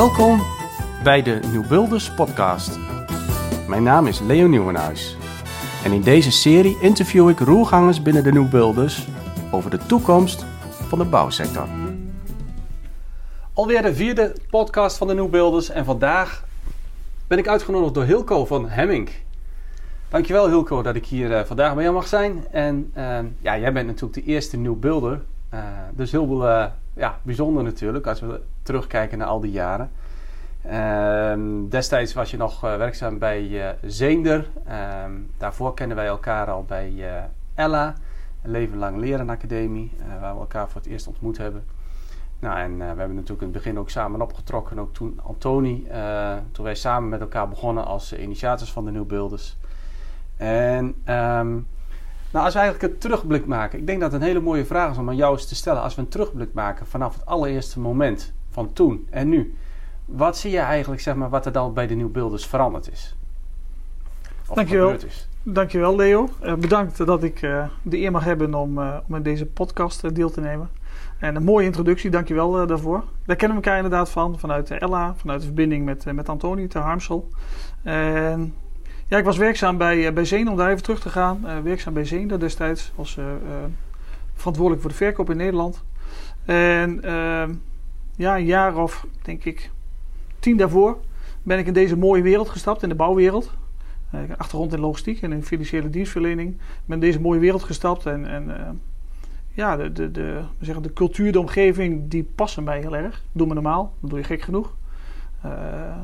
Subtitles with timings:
[0.00, 0.40] Welkom
[1.02, 2.78] bij de Nieuw Builders podcast.
[3.68, 5.16] Mijn naam is Leo Nieuwenhuis.
[5.84, 9.06] En in deze serie interview ik roergangers binnen de Nieuw Builders
[9.50, 10.46] over de toekomst
[10.88, 11.68] van de bouwsector.
[13.52, 16.44] Alweer de vierde podcast van de Nieuw Builders en vandaag
[17.26, 19.10] ben ik uitgenodigd door Hilco van Hemming.
[20.08, 22.46] Dankjewel Hilco dat ik hier uh, vandaag bij jou mag zijn.
[22.50, 25.12] En uh, ja, jij bent natuurlijk de eerste Nieuw Builder.
[25.12, 25.20] Uh,
[25.92, 29.90] dus heel uh, ja, bijzonder natuurlijk als we terugkijken naar al die jaren.
[30.62, 34.48] Ehm, destijds was je nog werkzaam bij Zeender.
[34.66, 37.04] Ehm, daarvoor kennen wij elkaar al bij
[37.54, 37.94] Ella,
[38.42, 41.64] leven lang leren academie, waar we elkaar voor het eerst ontmoet hebben.
[42.38, 44.78] Nou, en we hebben natuurlijk in het begin ook samen opgetrokken.
[44.78, 45.86] Ook toen Antoni,
[46.52, 49.56] toen wij samen met elkaar begonnen als initiators van de Nieuw Builders.
[50.36, 51.66] En um,
[52.30, 53.78] nou, als we eigenlijk een terugblik maken.
[53.78, 55.82] Ik denk dat het een hele mooie vraag is om aan jou eens te stellen.
[55.82, 59.54] Als we een terugblik maken vanaf het allereerste moment van toen en nu.
[60.04, 63.16] Wat zie je eigenlijk, zeg maar, wat er dan bij de nieuwbeelders veranderd is?
[64.46, 64.90] Of Dankjewel.
[64.90, 65.28] Is?
[65.42, 66.28] Dankjewel, Leo.
[66.42, 70.14] Uh, bedankt dat ik uh, de eer mag hebben om, uh, om in deze podcast
[70.14, 70.68] deel te nemen.
[71.18, 73.04] En een mooie introductie, dankjewel daarvoor.
[73.24, 76.78] Daar kennen we elkaar inderdaad van, vanuit Ella, vanuit de verbinding met, met Antoni te
[76.78, 77.28] Harmsel.
[77.82, 78.54] En
[79.10, 81.40] ja, ik was werkzaam bij, uh, bij Zeen, om daar even terug te gaan.
[81.44, 82.92] Uh, werkzaam bij Zeen destijds.
[82.94, 83.24] Was uh,
[84.34, 85.84] verantwoordelijk voor de verkoop in Nederland.
[86.44, 87.54] En ehm,
[88.16, 89.70] ja, een jaar of, denk ik,
[90.38, 90.98] tien daarvoor
[91.42, 93.44] ben ik in deze mooie wereld gestapt, in de bouwwereld.
[94.12, 96.50] ik heb achtergrond in logistiek en in financiële dienstverlening.
[96.50, 98.80] Ik ben in deze mooie wereld gestapt en, en
[99.52, 103.22] ja, de, de, de, zeggen, de cultuur, de omgeving, die passen mij heel erg.
[103.32, 104.78] Doe me normaal, dat doe je gek genoeg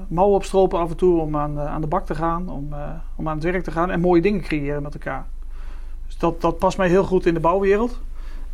[0.09, 3.29] mouwen opstropen af en toe om aan, aan de bak te gaan, om, uh, om
[3.29, 5.27] aan het werk te gaan en mooie dingen creëren met elkaar.
[6.06, 8.01] Dus dat, dat past mij heel goed in de bouwwereld.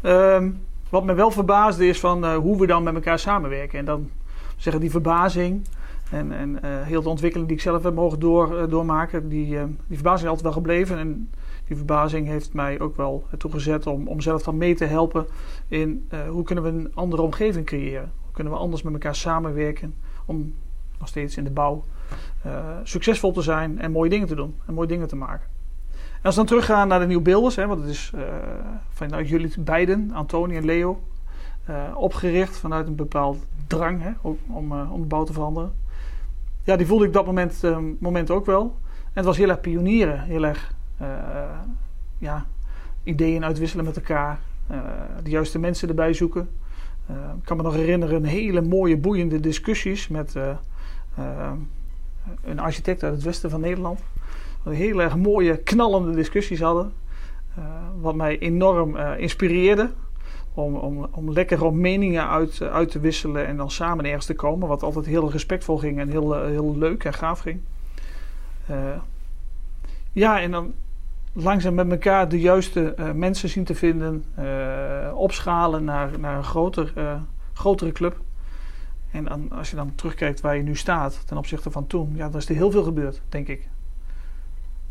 [0.02, 3.78] Um, wat me wel verbaasde is van hoe we dan met elkaar samenwerken.
[3.78, 4.10] En dan
[4.56, 5.66] zeggen die verbazing
[6.10, 9.46] en, en heel de ontwikkeling die ik zelf heb mogen door, doormaken, die,
[9.86, 10.98] die verbazing is altijd wel gebleven.
[10.98, 11.30] En
[11.66, 15.26] die verbazing heeft mij ook wel toegezet om, om zelf dan mee te helpen
[15.68, 18.12] in hoe kunnen we een andere omgeving creëren.
[18.22, 19.94] Hoe kunnen we anders met elkaar samenwerken
[20.26, 20.54] om
[21.02, 21.84] nog steeds in de bouw,
[22.46, 22.52] uh,
[22.82, 25.46] succesvol te zijn en mooie dingen te doen en mooie dingen te maken.
[25.92, 28.22] En als we dan teruggaan naar de nieuwe beelders, hè, want het is uh,
[28.88, 31.02] vanuit jullie beiden, Antoni en Leo,
[31.70, 34.38] uh, opgericht vanuit een bepaald drang hè, om,
[34.90, 35.72] om, de bouw te veranderen.
[36.64, 37.62] Ja, die voelde ik dat moment,
[37.98, 38.62] moment ook wel.
[38.94, 40.74] En het was heel erg pionieren, heel erg
[42.18, 42.46] ja,
[43.02, 44.40] ideeën uitwisselen met elkaar,
[45.22, 46.48] de juiste mensen erbij zoeken.
[47.08, 50.34] ik kan me nog herinneren hele mooie, boeiende discussies met
[52.44, 54.00] een architect uit het westen van Nederland.
[54.62, 56.92] We heel erg mooie, knallende discussies hadden.
[57.58, 57.64] Uh,
[58.00, 59.90] wat mij enorm uh, inspireerde.
[60.54, 64.34] Om, om, om lekker om meningen uit, uit te wisselen en dan samen ergens te
[64.34, 64.68] komen.
[64.68, 67.60] Wat altijd heel respectvol ging en heel, heel leuk en gaaf ging.
[70.12, 70.72] ja, en dan
[71.32, 74.24] langzaam met elkaar de juiste mensen zien te vinden.
[75.14, 76.92] opschalen naar, naar een groter,
[77.52, 78.20] grotere club.
[79.12, 82.28] En dan, als je dan terugkijkt waar je nu staat ten opzichte van toen, ja,
[82.28, 83.68] dan is er heel veel gebeurd, denk ik.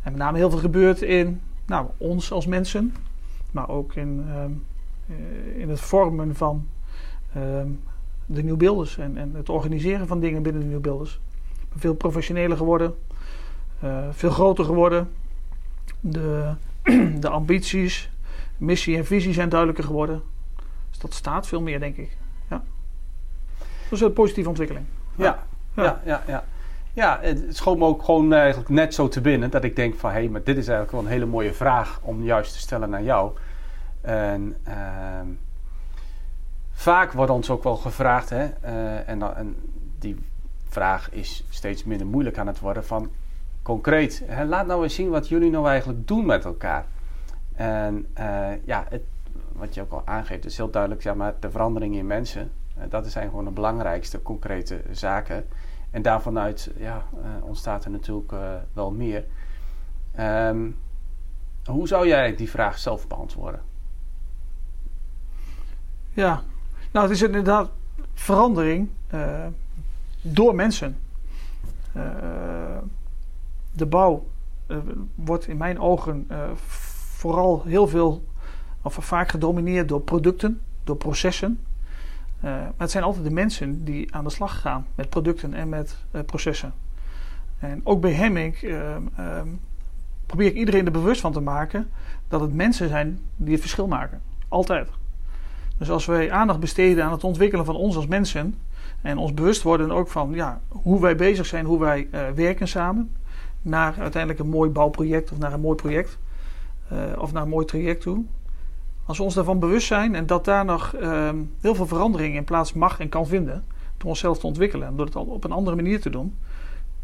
[0.01, 2.95] En met name heel veel gebeurd in nou, ons als mensen,
[3.51, 4.51] maar ook in, ehm,
[5.07, 6.67] eh, in het vormen van
[7.37, 7.61] uh,
[8.25, 11.19] de nieuwbeelders en, en het organiseren van dingen binnen de nieuwbeelders.
[11.75, 12.95] Veel professioneler geworden,
[13.83, 15.09] uh, veel groter geworden.
[15.99, 16.53] De,
[17.19, 18.09] de ambities,
[18.57, 20.21] missie en visie zijn duidelijker geworden.
[20.89, 22.17] Dus dat staat veel meer, denk ik.
[23.91, 24.85] Is een positieve ontwikkeling.
[25.15, 25.43] Ja,
[25.75, 26.21] ja, ja.
[26.27, 26.43] ja,
[26.93, 27.19] ja.
[27.21, 30.17] het schoot me ook gewoon eigenlijk net zo te binnen dat ik denk van hé,
[30.17, 33.03] hey, maar dit is eigenlijk wel een hele mooie vraag om juist te stellen naar
[33.03, 33.31] jou.
[34.01, 34.73] En uh,
[36.71, 39.55] vaak wordt ons ook wel gevraagd, hè, uh, en, en,
[39.99, 40.25] die
[40.69, 43.09] vraag is steeds minder moeilijk aan het worden van
[43.61, 46.85] concreet, hè, laat nou eens zien wat jullie nou eigenlijk doen met elkaar.
[47.53, 49.03] En uh, ja, het,
[49.53, 52.51] wat je ook al aangeeft, is heel duidelijk, zeg maar, de verandering in mensen.
[52.81, 55.47] Eh, dat zijn gewoon de belangrijkste concrete zaken.
[55.91, 59.25] En daarvanuit ja, uh, ontstaat er natuurlijk uh, wel meer.
[60.19, 60.77] Um,
[61.65, 63.61] hoe zou jij die vraag zelf beantwoorden?
[66.13, 66.41] Ja,
[66.91, 67.69] nou het is inderdaad
[68.13, 68.89] verandering
[70.21, 70.97] door mensen.
[73.71, 74.25] de bouw
[75.15, 78.23] wordt in mijn ogen vooral heel veel,
[78.81, 81.59] of vaak gedomineerd door producten, door processen.
[82.43, 85.69] Uh, maar het zijn altijd de mensen die aan de slag gaan met producten en
[85.69, 86.73] met uh, processen.
[87.59, 88.97] En ook bij Hemming uh,
[90.25, 91.89] probeer ik iedereen er bewust van te maken
[92.27, 94.21] dat het mensen zijn die het verschil maken.
[94.47, 94.89] Altijd.
[95.77, 98.55] Dus als wij aandacht besteden aan het ontwikkelen van ons als mensen
[99.01, 102.67] en ons bewust worden ook van ja, hoe wij bezig zijn, hoe wij uh, werken
[102.67, 103.15] samen,
[103.61, 106.17] naar uiteindelijk een mooi bouwproject of naar een mooi project
[107.17, 108.25] of naar een mooi traject toe.
[109.11, 111.29] Als we ons daarvan bewust zijn en dat daar nog uh,
[111.61, 113.63] heel veel verandering in plaats mag en kan vinden,
[113.97, 116.37] door onszelf te ontwikkelen en door het op een andere manier te doen,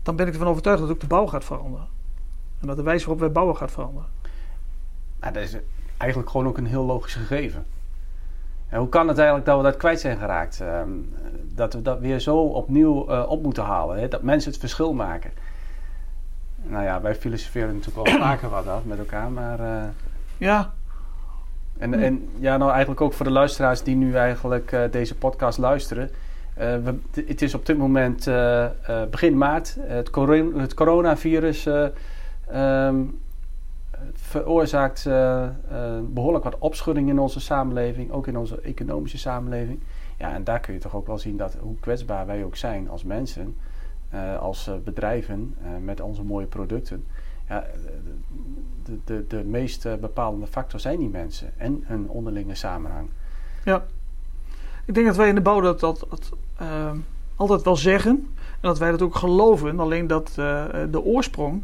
[0.04, 1.88] dan ben ik ervan overtuigd dat ook de bouw gaat veranderen.
[2.60, 4.10] En dat de wijze waarop wij bouwen gaat veranderen.
[5.20, 5.58] Nou, dat is
[5.98, 7.66] eigenlijk gewoon ook een heel logisch gegeven.
[8.70, 10.62] En hoe kan het eigenlijk dat we dat kwijt zijn geraakt?
[10.62, 10.90] Ehm,
[11.54, 14.00] dat we dat weer zo opnieuw uh, op moeten halen.
[14.00, 14.08] Hè?
[14.08, 15.32] Dat mensen het verschil maken.
[16.56, 19.60] Nou ja, wij filosoferen natuurlijk wel vaker wat af met elkaar, maar...
[19.60, 19.84] Uh,
[20.38, 20.74] ja.
[21.78, 25.58] En, en ja, nou eigenlijk ook voor de luisteraars die nu eigenlijk uh, deze podcast
[25.58, 26.10] luisteren.
[26.56, 26.96] We,
[27.26, 28.30] het is op dit moment
[29.10, 29.78] begin maart.
[29.82, 30.16] Het,
[30.56, 31.68] het coronavirus
[32.56, 33.20] um,
[34.14, 35.10] veroorzaakt
[36.14, 39.80] behoorlijk wat opschudding in onze samenleving, ook in onze economische samenleving.
[40.18, 42.90] Ja, en daar kun je toch ook wel zien dat hoe kwetsbaar wij ook zijn
[42.90, 43.56] als mensen,
[44.40, 47.06] als bedrijven met onze mooie producten.
[47.50, 47.66] Ja,
[48.84, 53.10] de, de, de meest bepalende factor zijn die mensen en hun onderlinge samenhang.
[53.64, 53.86] Ja,
[54.86, 56.32] ik denk dat wij in de bouw dat, dat, dat
[57.36, 60.32] altijd wel zeggen en dat wij dat ook geloven, alleen dat
[60.92, 61.64] de oorsprong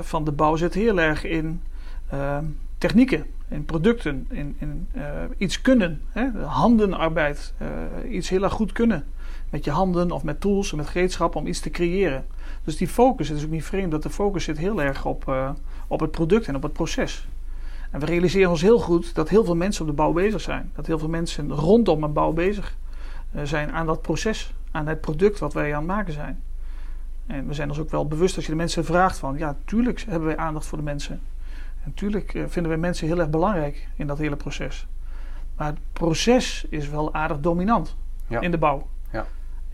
[0.00, 1.62] van de bouw zit heel erg in
[2.78, 4.88] technieken, in producten, in,
[5.36, 6.00] iets kunnen.
[6.08, 6.30] Hè?
[6.30, 7.54] Handenarbeid,
[8.10, 9.04] iets heel erg goed kunnen.
[9.50, 12.26] Met je handen of met tools en met gereedschappen om iets te creëren.
[12.64, 15.54] Dus die focus, het is ook niet vreemd dat de focus zit heel erg op,
[15.86, 17.28] op het product en op het proces.
[17.90, 20.70] En we realiseren ons heel goed dat heel veel mensen op de bouw bezig zijn.
[20.74, 22.76] Dat heel veel mensen rondom een bouw bezig
[23.42, 26.42] zijn aan dat proces, aan het product wat wij aan het maken zijn.
[27.26, 30.04] En we zijn ons ook wel bewust als je de mensen vraagt van, ja, tuurlijk
[30.08, 31.20] hebben wij aandacht voor de mensen.
[31.84, 34.86] Natuurlijk eh, vinden wij mensen heel erg belangrijk in dat hele proces.
[35.56, 37.96] Maar het proces is wel aardig dominant
[38.28, 38.86] in de bouw.
[39.12, 39.26] Ja.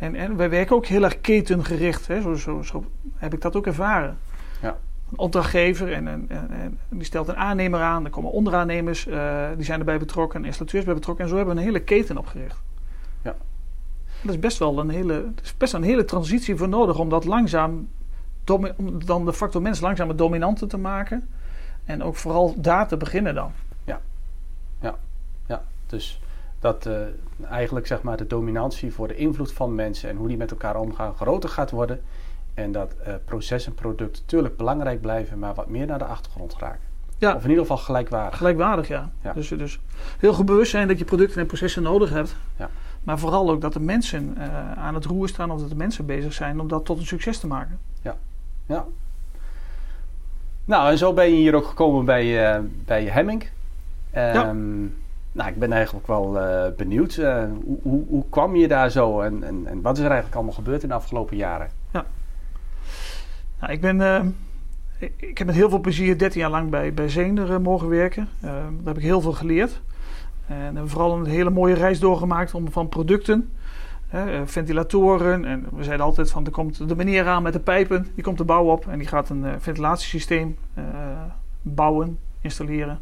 [0.03, 2.07] En, en wij werken ook heel erg ketengericht.
[2.07, 2.21] Hè?
[2.21, 2.85] Zo, zo, zo
[3.17, 4.19] heb ik dat ook ervaren.
[4.63, 4.77] Ja.
[5.11, 8.05] Een opdrachtgever en, en, en, die stelt een aannemer aan.
[8.05, 10.45] Er komen onderaannemers, uh, die zijn erbij betrokken.
[10.45, 11.25] Installateurs bij betrokken.
[11.25, 12.61] En zo hebben we een hele keten opgericht.
[13.23, 13.35] Ja.
[14.23, 17.25] Dat is best wel een hele, is best een hele transitie voor nodig om dat
[17.25, 17.89] langzaam,
[18.77, 21.29] om dan de factor mens langzaam dominanter te maken.
[21.85, 23.53] En ook vooral daar te beginnen dan.
[23.85, 24.01] Ja,
[24.81, 24.97] ja,
[25.47, 25.63] ja.
[25.87, 26.22] Dus
[26.63, 26.95] dat uh,
[27.51, 30.77] eigenlijk zeg maar de dominantie voor de invloed van mensen en hoe die met elkaar
[30.77, 32.01] omgaan groter gaat worden.
[32.55, 36.57] En dat uh, proces en product natuurlijk belangrijk blijven, maar wat meer naar de achtergrond
[36.59, 36.81] raken.
[37.19, 37.35] Ja.
[37.35, 38.37] Of in ieder geval gelijkwaardig.
[38.37, 39.11] Gelijkwaardig, ja.
[39.23, 39.33] ja.
[39.33, 39.81] Dus, dus
[40.19, 42.37] heel goed bewust zijn dat je producten en processen nodig hebt.
[42.57, 42.71] Ja.
[43.03, 46.07] Maar vooral ook dat de mensen uh, aan het roer staan of dat de mensen
[46.07, 47.79] bezig zijn om dat tot een succes te maken.
[48.03, 48.17] Ja,
[48.67, 48.85] ja.
[50.65, 53.49] Nou, en zo ben je hier ook gekomen bij, uh, bij Hemming.
[54.17, 54.95] Um,
[55.33, 57.17] Nou, ik ben eigenlijk wel uh, benieuwd.
[57.17, 60.35] Uh, hoe, hoe, hoe, kwam je daar zo en, en, en, wat is er eigenlijk
[60.35, 61.71] allemaal gebeurd in de afgelopen jaren?
[61.93, 62.05] Ja.
[63.61, 64.35] Nou, ik ben...
[64.99, 68.29] Ik, ik heb met heel veel plezier 13 jaar lang bij, bij Zeender mogen werken.
[68.41, 69.81] daar heb ik heel veel geleerd.
[70.47, 73.53] En vooral een hele mooie reis doorgemaakt om van producten
[74.09, 75.45] eh, ventilatoren.
[75.45, 78.39] En we zeiden altijd van er komt de meneer aan met de pijpen, die komt
[78.39, 80.57] de bouw op en die gaat een ventilatiesysteem
[81.63, 83.01] bouwen, installeren.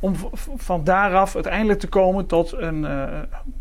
[0.00, 0.14] Om
[0.56, 3.18] van daaraf uiteindelijk te komen tot een, uh,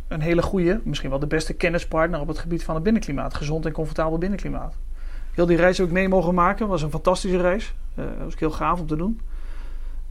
[0.08, 3.34] een hele goede, misschien wel de beste kennispartner op het gebied van het binnenklimaat.
[3.34, 4.76] Gezond en comfortabel binnenklimaat.
[5.32, 6.68] Heel die reis heb ik mee mogen maken.
[6.68, 7.74] was een fantastische reis.
[7.96, 9.22] dat was heel gaaf om te doen.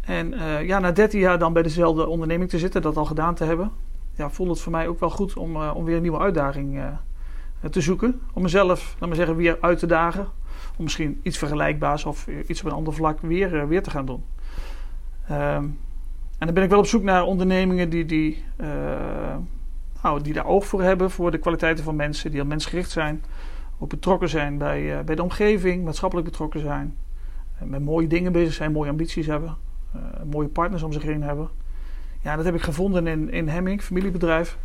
[0.01, 0.35] En
[0.67, 3.71] ja, na 13 jaar dan bij dezelfde onderneming te zitten, dat al gedaan te hebben
[4.19, 6.77] ja, voelde het voor mij ook wel goed om, uh, om weer een nieuwe uitdaging
[6.77, 6.87] uh,
[7.71, 8.21] te zoeken.
[8.33, 10.27] Om mezelf, laat maar zeggen, weer uit te dagen.
[10.77, 14.07] Om misschien iets vergelijkbaars of iets op een ander vlak weer, uh, weer te gaan
[14.07, 14.25] doen.
[15.31, 15.79] Um,
[16.39, 18.45] en dan ben ik wel op zoek naar ondernemingen die, die,
[20.03, 21.11] nou, die daar oog voor hebben.
[21.11, 23.23] Voor de kwaliteiten van mensen, die al mensgericht zijn.
[23.79, 26.97] Ook betrokken zijn bij, bij de omgeving, maatschappelijk betrokken zijn.
[27.59, 29.57] met mooie dingen bezig zijn, mooie ambities hebben.
[30.31, 31.49] mooie partners om zich heen hebben.
[32.23, 34.59] Ja, dat heb ik gevonden in, in Hemming, familiebedrijf.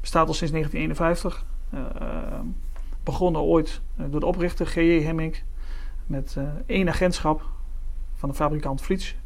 [0.00, 1.46] Bestaat al sinds 1951.
[1.74, 2.40] Uh, eh,
[3.02, 5.02] begonnen ooit eh, door de oprichter G.J.
[5.02, 5.36] Hemming.
[6.06, 7.48] Met één agentschap
[8.14, 9.16] van de fabrikant Vliets.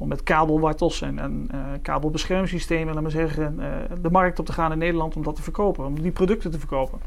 [0.00, 3.58] Om met kabelwartels en, en uh, kabelbeschermingssystemen, laat maar zeggen,
[4.02, 5.86] de markt op te gaan in Nederland om dat te verkopen.
[5.86, 6.98] Om die producten te verkopen.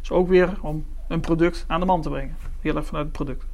[0.00, 2.36] Dus ook weer om een product aan de man te brengen.
[2.60, 3.46] Heel erg vanuit het product.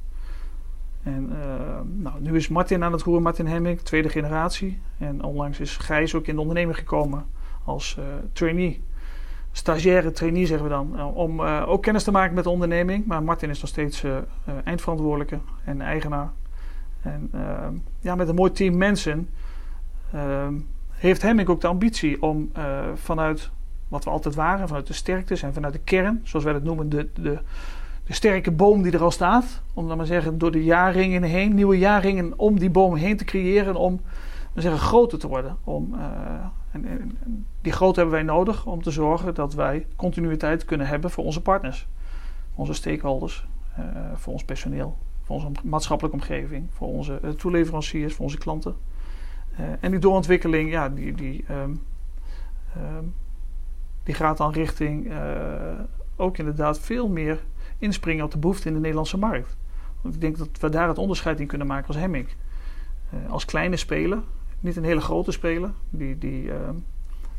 [1.02, 4.80] En uh, nou, nu is Martin aan het roer, Martin Hemming, tweede generatie.
[4.98, 7.26] En onlangs is Gijs ook in de onderneming gekomen
[7.64, 7.98] als
[8.32, 8.82] trainee.
[9.52, 11.14] Stagiaire trainee zeggen we dan.
[11.14, 13.06] Om ook kennis te maken met de onderneming.
[13.06, 14.04] Maar Martin is nog steeds
[14.64, 16.32] eindverantwoordelijke en eigenaar.
[17.04, 17.30] En
[18.00, 19.28] ja, met een mooi team mensen
[20.90, 22.52] heeft Hemming ook de ambitie om
[22.94, 23.50] vanuit
[23.88, 26.88] wat we altijd waren, vanuit de sterktes en vanuit de kern, zoals wij dat noemen,
[26.88, 27.38] de, de,
[28.06, 31.54] de sterke boom die er al staat, om dan maar zeggen, door de jaarringen heen,
[31.54, 34.00] nieuwe jaarringen om die boom heen te creëren, om
[34.52, 35.56] maar zeggen, groter te worden.
[35.64, 35.94] Om,
[36.70, 37.18] en, en,
[37.60, 41.40] die grootte hebben wij nodig om te zorgen dat wij continuïteit kunnen hebben voor onze
[41.40, 41.86] partners,
[42.54, 43.46] onze stakeholders,
[44.14, 48.76] voor ons personeel, voor onze maatschappelijke omgeving, voor onze toeleveranciers, voor onze klanten.
[49.80, 51.82] en die doorontwikkeling, ja, die, die um,
[52.76, 53.14] um,
[54.04, 55.18] die gaat dan richting uh,
[56.16, 57.40] ook inderdaad veel meer
[57.78, 59.56] inspringen op de behoefte in de Nederlandse markt.
[60.00, 62.28] Want ik denk dat we daar het onderscheid in kunnen maken als Hemming.
[63.28, 64.18] Als kleine speler,
[64.60, 66.54] niet een hele grote speler, die, die uh,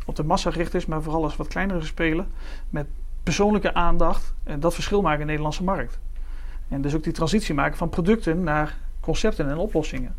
[0.05, 2.25] op de massa gericht is, maar vooral als wat kleinere speler
[2.69, 2.87] met
[3.23, 5.99] persoonlijke aandacht en dat verschil maken in de Nederlandse markt.
[6.69, 10.15] En dus ook die transitie maken van producten naar concepten en oplossingen.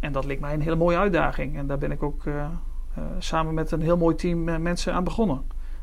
[0.00, 1.56] En dat leek mij een hele mooie uitdaging.
[1.56, 2.46] En daar ben ik ook uh,
[3.18, 5.42] samen met een heel mooi team uh, mensen aan begonnen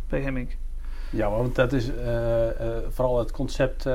[0.09, 0.55] bij Hemming.
[1.09, 1.91] Ja, want dat is
[2.89, 3.89] vooral het concept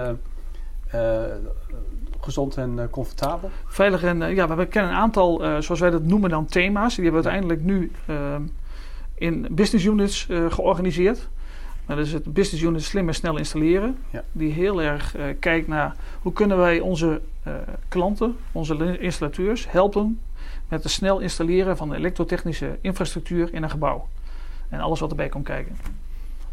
[2.21, 3.51] gezond en comfortabel.
[3.67, 6.95] Veilig en ja, we kennen een aantal, zoals wij dat noemen dan thema's.
[6.95, 7.93] Die hebben we uiteindelijk nu
[9.15, 11.29] in business units georganiseerd.
[11.87, 13.97] Maar dat is het business unit slim en snel installeren.
[14.11, 14.25] Ja.
[14.33, 17.21] Die heel erg kijkt naar hoe kunnen wij onze
[17.89, 20.21] klanten, onze installateurs helpen
[20.69, 24.07] met het snel installeren van de elektrotechnische infrastructuur in een gebouw.
[24.69, 25.77] En alles wat erbij komt kijken.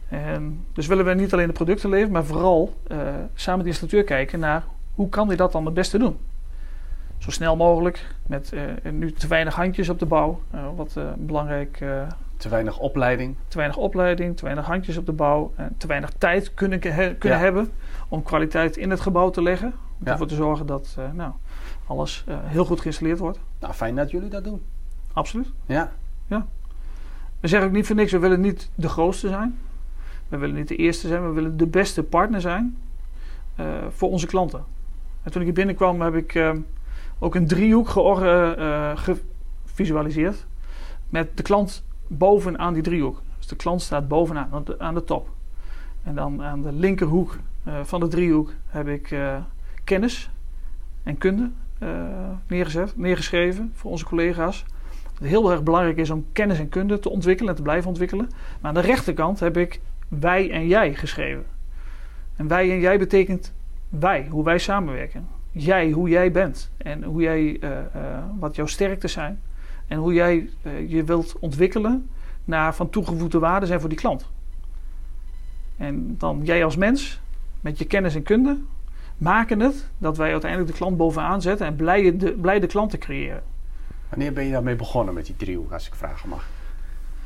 [0.08, 2.98] En dus willen we niet alleen de producten leveren, maar vooral uh,
[3.34, 4.64] samen met de installateur kijken naar
[4.96, 6.18] hoe kan hij dat dan het beste doen.
[7.18, 8.54] Zo snel mogelijk, met
[8.92, 10.42] nu te weinig handjes op de bouw.
[10.76, 11.84] Wat belangrijk.
[12.42, 13.36] Te weinig opleiding.
[13.48, 15.54] Te weinig opleiding, te weinig handjes op de bouw.
[15.56, 17.38] En te weinig tijd kunnen, kunnen ja.
[17.38, 17.72] hebben
[18.08, 19.68] om kwaliteit in het gebouw te leggen.
[19.68, 20.12] Om ja.
[20.12, 21.32] ervoor te zorgen dat nou,
[21.86, 23.40] alles heel goed geïnstalleerd wordt.
[23.60, 24.62] Nou, fijn dat jullie dat doen.
[25.14, 25.48] Absoluut.
[25.66, 25.92] Ja.
[26.28, 26.48] ja.
[27.40, 29.60] We zeggen ook niet voor niks, we willen niet de grootste zijn.
[30.28, 32.78] We willen niet de eerste zijn, we willen de beste partner zijn
[33.60, 34.64] uh, voor onze klanten.
[35.24, 36.56] En toen ik hier binnenkwam heb ik
[37.20, 37.90] ook een driehoek
[39.66, 40.46] gevisualiseerd.
[41.10, 41.84] Met de klant
[42.18, 43.22] bovenaan die driehoek.
[43.38, 45.30] Dus de klant staat bovenaan, aan de, top.
[46.04, 47.38] En dan aan de linkerhoek
[47.84, 49.16] van de driehoek heb ik
[49.84, 50.30] kennis
[51.04, 51.50] en kunde
[51.84, 51.90] uh,
[52.48, 54.66] neergezet, neergeschreven voor onze collega's.
[55.14, 58.30] Het heel erg belangrijk is om kennis en kunde te ontwikkelen en te blijven ontwikkelen.
[58.30, 61.46] Maar aan de rechterkant heb ik wij en jij geschreven.
[62.36, 63.54] En wij en jij betekent
[63.90, 65.28] wij, hoe wij samenwerken.
[65.52, 66.72] Jij, hoe jij bent.
[66.78, 67.60] En hoe jij,
[68.40, 69.42] wat jouw sterkte zijn.
[69.92, 70.50] En hoe jij
[70.88, 72.10] je wilt ontwikkelen
[72.46, 74.30] naar van toegevoegde waarde zijn voor die klant.
[75.78, 77.20] En dan jij als mens,
[77.62, 78.58] met je kennis en kunde,
[79.18, 83.00] maken het dat wij uiteindelijk de klant bovenaan zetten en blij de, blij de klanten
[83.00, 83.44] creëren.
[84.10, 86.46] Wanneer ben je daarmee begonnen met die driehoek, als ik vragen mag?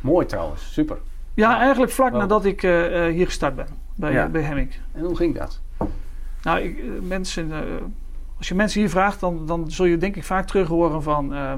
[0.01, 0.97] Mooi trouwens, super.
[1.33, 4.27] Ja, eigenlijk vlak nadat ik uh, hier gestart ben, bij, ja.
[4.27, 4.71] bij Hemming.
[4.91, 5.61] En hoe ging dat?
[6.41, 7.57] Nou, ik, mensen, uh,
[8.37, 11.33] als je mensen hier vraagt, dan, dan zul je denk ik vaak terug horen van...
[11.33, 11.53] Uh,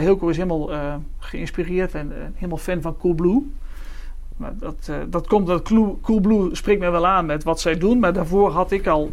[0.00, 0.70] ja, is helemaal
[1.18, 3.50] geïnspireerd en helemaal fan van Coolblue.
[4.36, 5.70] Maar dat, dat komt dat
[6.02, 7.98] Coolblue spreekt mij wel aan met wat zij doen.
[7.98, 9.12] Maar daarvoor had ik al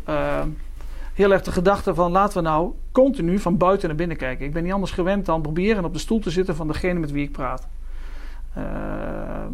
[1.14, 4.46] heel erg de gedachte van laten we nou continu van buiten naar binnen kijken.
[4.46, 7.12] Ik ben niet anders gewend dan proberen op de stoel te zitten van degene met
[7.12, 7.68] wie ik praat.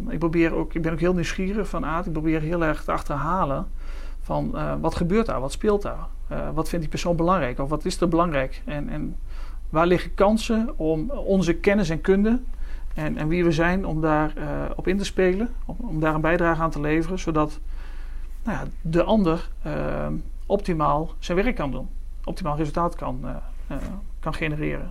[0.08, 2.06] Ik, probeer ook, ik ben ook heel nieuwsgierig van aard.
[2.06, 3.66] Ik probeer heel erg te achterhalen
[4.20, 6.06] van wat gebeurt daar, wat speelt daar,
[6.54, 9.16] wat vindt die persoon belangrijk of wat is er belangrijk en, en
[9.70, 12.40] waar liggen kansen om onze kennis en kunde
[12.94, 14.32] en, en wie we zijn om daar
[14.76, 17.60] op in te spelen, om, daar een bijdrage aan te leveren, zodat
[18.44, 19.48] nou ja, de ander
[20.46, 21.88] optimaal zijn werk kan doen.
[22.24, 23.76] Optimaal resultaat kan, uh,
[24.20, 24.90] kan genereren.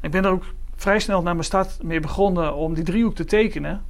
[0.00, 0.44] Ik ben er ook
[0.76, 3.84] vrij snel naar mijn start mee begonnen om die driehoek te tekenen.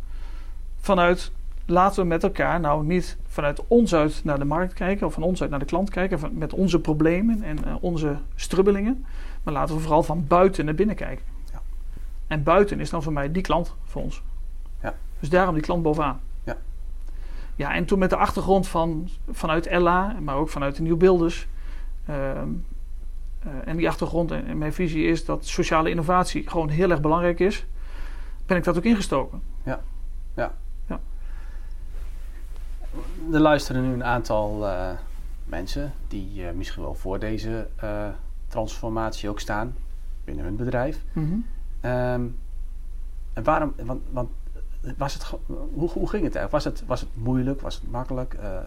[0.80, 1.32] Vanuit
[1.66, 5.22] laten we met elkaar nou niet vanuit ons uit naar de markt kijken of van
[5.22, 9.04] ons uit naar de klant kijken met onze problemen en onze strubbelingen.
[9.42, 11.24] Maar laten we vooral van buiten naar binnen kijken.
[11.52, 11.60] Ja.
[12.26, 14.22] En buiten is dan voor mij die klant voor ons.
[14.82, 14.94] Ja.
[15.20, 16.20] Dus daarom die klant bovenaan.
[17.58, 21.46] Ja, en toen met de achtergrond van, vanuit Ella, maar ook vanuit de Nieuwbeelders.
[22.10, 22.30] Uh,
[23.64, 27.66] en die achtergrond en, mijn visie is dat sociale innovatie gewoon heel erg belangrijk is.
[28.46, 29.42] Ben ik dat ook ingestoken.
[29.62, 29.80] Ja,
[30.34, 30.54] ja.
[30.86, 31.00] ja.
[33.32, 34.90] Er luisteren nu een aantal uh,
[35.44, 37.68] mensen die misschien wel voor deze
[38.48, 39.74] transformatie ook staan
[40.24, 41.04] binnen hun bedrijf.
[41.12, 41.90] Mm -hmm.
[41.90, 42.36] um,
[43.32, 44.28] en waarom, want, want
[44.96, 46.50] was het, hoe, hoe ging het eigenlijk?
[46.50, 47.60] Was het, was het moeilijk?
[47.60, 48.34] Was het makkelijk?
[48.40, 48.58] Uh,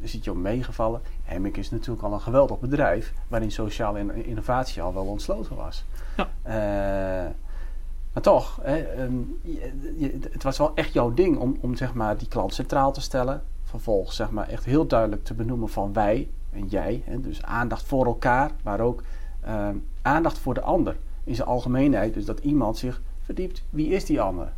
[0.00, 1.00] is het je meegevallen?
[1.22, 5.84] Hemming is natuurlijk al een geweldig bedrijf waarin sociale innovatie al wel ontsloten was.
[6.16, 7.26] Ja.
[7.26, 7.30] Uh,
[8.12, 9.14] Maar toch, hè, ehm,
[10.32, 13.42] het was wel echt jouw ding om, om zeg maar, die klant centraal te stellen.
[13.64, 17.02] Vervolgens zeg maar, echt heel duidelijk te benoemen van wij en jij.
[17.04, 19.02] Hè, dus aandacht voor elkaar, maar ook
[19.40, 22.14] ehm, aandacht voor de ander in zijn algemeenheid.
[22.14, 24.52] Dus dat iemand zich verdiept, wie is die ander?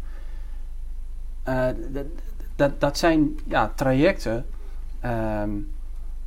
[2.56, 4.46] Dat, dat zijn ja, trajecten
[5.00, 5.50] ehm,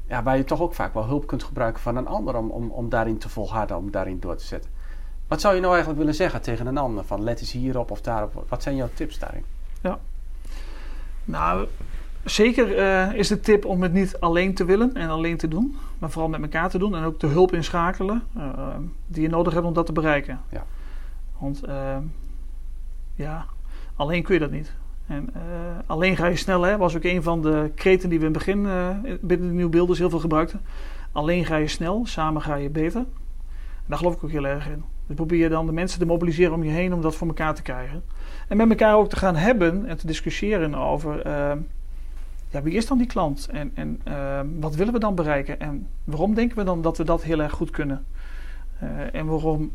[0.08, 2.70] ja, waar je toch ook vaak wel hulp kunt gebruiken van een ander om, om,
[2.70, 4.72] om daarin te volharden, om daarin door te zetten.
[5.28, 7.04] Wat zou je nou eigenlijk willen zeggen tegen een ander?
[7.04, 8.46] Van let eens hierop of daarop.
[8.48, 9.46] Wat zijn jouw tips daarin?
[9.82, 10.00] Ja.
[11.26, 11.68] Nou,
[12.24, 15.76] zeker uh, is de tip om het niet alleen te willen en alleen te doen.
[16.00, 16.96] Maar vooral met elkaar te doen.
[16.96, 18.44] En ook de hulp inschakelen uh,
[19.08, 20.40] die je nodig hebt om dat te bereiken.
[20.50, 20.66] Ja.
[21.40, 21.98] Want uh,
[23.16, 23.46] ja,
[23.96, 24.74] alleen kun je dat niet.
[25.08, 25.30] En
[25.86, 28.46] alleen ga je snel, hè, was ook een van de kreten die we in het
[28.46, 28.68] begin
[29.22, 30.62] binnen de nieuwe beelden heel veel gebruikten.
[31.12, 33.00] Alleen ga je snel, samen ga je beter.
[33.02, 34.84] En daar geloof ik ook heel erg in.
[35.08, 37.56] Dus probeer je dan de mensen te mobiliseren om je heen om dat voor elkaar
[37.56, 38.04] te krijgen.
[38.48, 41.22] En met elkaar ook te gaan hebben en te discussiëren over
[42.62, 46.34] wie is dan die klant en, en uh, wat willen we dan bereiken en waarom
[46.34, 48.06] denken we dan dat we dat heel erg goed kunnen.
[48.84, 49.72] Uh, en waarom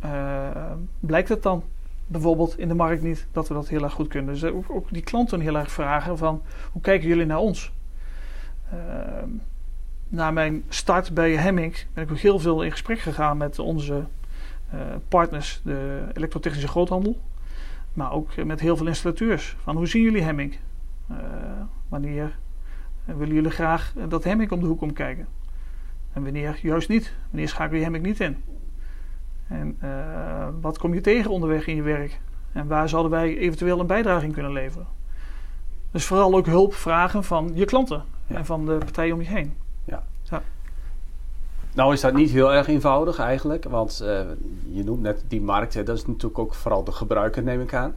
[1.01, 1.63] blijkt het dan
[2.07, 4.35] bijvoorbeeld in de markt niet dat we dat heel erg goed kunnen.
[4.35, 6.43] Dus ook, die klanten heel erg vragen van
[6.73, 7.73] hoe kijken jullie naar ons?
[8.71, 9.29] Ehm,
[10.09, 14.05] na mijn start bij Hemming ben ik ook heel veel in gesprek gegaan met onze
[14.75, 17.21] uh, partners, de elektrotechnische groothandel.
[17.93, 19.57] Maar ook met heel veel installateurs.
[19.63, 20.57] Van hoe zien jullie Hemming?
[21.89, 22.39] Wanneer
[23.17, 25.27] willen jullie graag dat Hemming om de hoek komt kijken?
[26.13, 27.15] En wanneer juist niet?
[27.31, 28.37] Wanneer schakel je Hemming niet in?
[29.49, 32.21] En uh, wat kom je tegen onderweg in je werk?
[32.53, 34.87] En waar zouden wij eventueel een bijdrage in kunnen leveren?
[35.91, 38.37] Dus vooral ook hulp vragen van je klanten ja.
[38.37, 39.55] en van de partijen om je heen.
[39.85, 40.03] Ja.
[40.23, 40.43] ja.
[41.75, 44.21] Nou is dat niet heel erg eenvoudig eigenlijk, want uh,
[44.71, 47.75] je noemt net die markt, hè, dat is natuurlijk ook vooral de gebruiker neem ik
[47.75, 47.95] aan.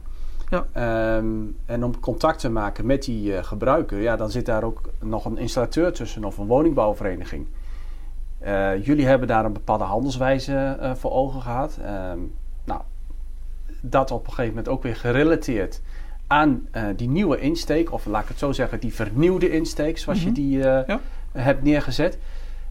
[0.52, 1.16] Ja.
[1.16, 4.80] Um, en om contact te maken met die uh, gebruiker, ja, dan zit daar ook
[5.00, 7.46] nog een installateur tussen of een woningbouwvereniging.
[8.44, 11.78] Uh, jullie hebben daar een bepaalde handelswijze voor ogen gehad.
[12.12, 12.80] Um, nou,
[13.80, 15.80] dat op een gegeven moment ook weer gerelateerd
[16.26, 20.24] aan die nieuwe insteek, of laat ik het zo zeggen, die vernieuwde insteek, zoals mm
[20.24, 20.34] -hmm.
[20.34, 21.00] je die ja.
[21.32, 22.18] hebt neergezet.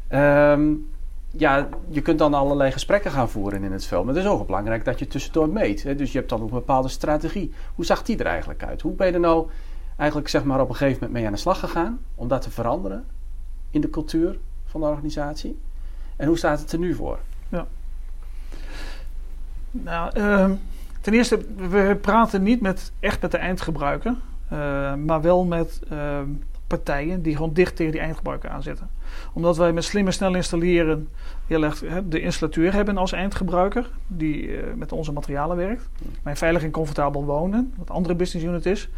[0.10, 0.90] Um,
[1.32, 4.06] ja, je kunt dan allerlei gesprekken gaan voeren in het film.
[4.06, 5.84] Maar het is ook belangrijk dat je tussendoor meet.
[5.84, 5.96] Hè?
[5.96, 7.54] Dus je hebt dan ook een bepaalde strategie.
[7.76, 8.82] Hoe zag die er eigenlijk uit?
[8.82, 9.50] Hoe ben je er nou
[9.96, 12.52] eigenlijk zeg maar, op een gegeven moment mee aan de slag gegaan om dat te
[12.52, 13.06] veranderen
[13.70, 15.60] in de cultuur van de organisatie?
[16.16, 17.20] En hoe staat het er nu voor?
[17.50, 17.68] Ja.
[19.72, 20.52] Nou, uh,
[21.02, 24.16] ten eerste, we praten niet met, echt met de eindgebruiker,
[24.54, 26.20] uh, maar wel met uh,
[26.72, 28.90] partijen die gewoon dicht tegen die eindgebruiker aanzetten.
[29.34, 31.10] Omdat wij met slimme snel installeren
[31.48, 35.90] heel erg de installateur hebben als eindgebruiker, die uh, met onze materialen werkt.
[36.24, 38.90] Mijn veilig en comfortabel wonen, wat andere business unit is.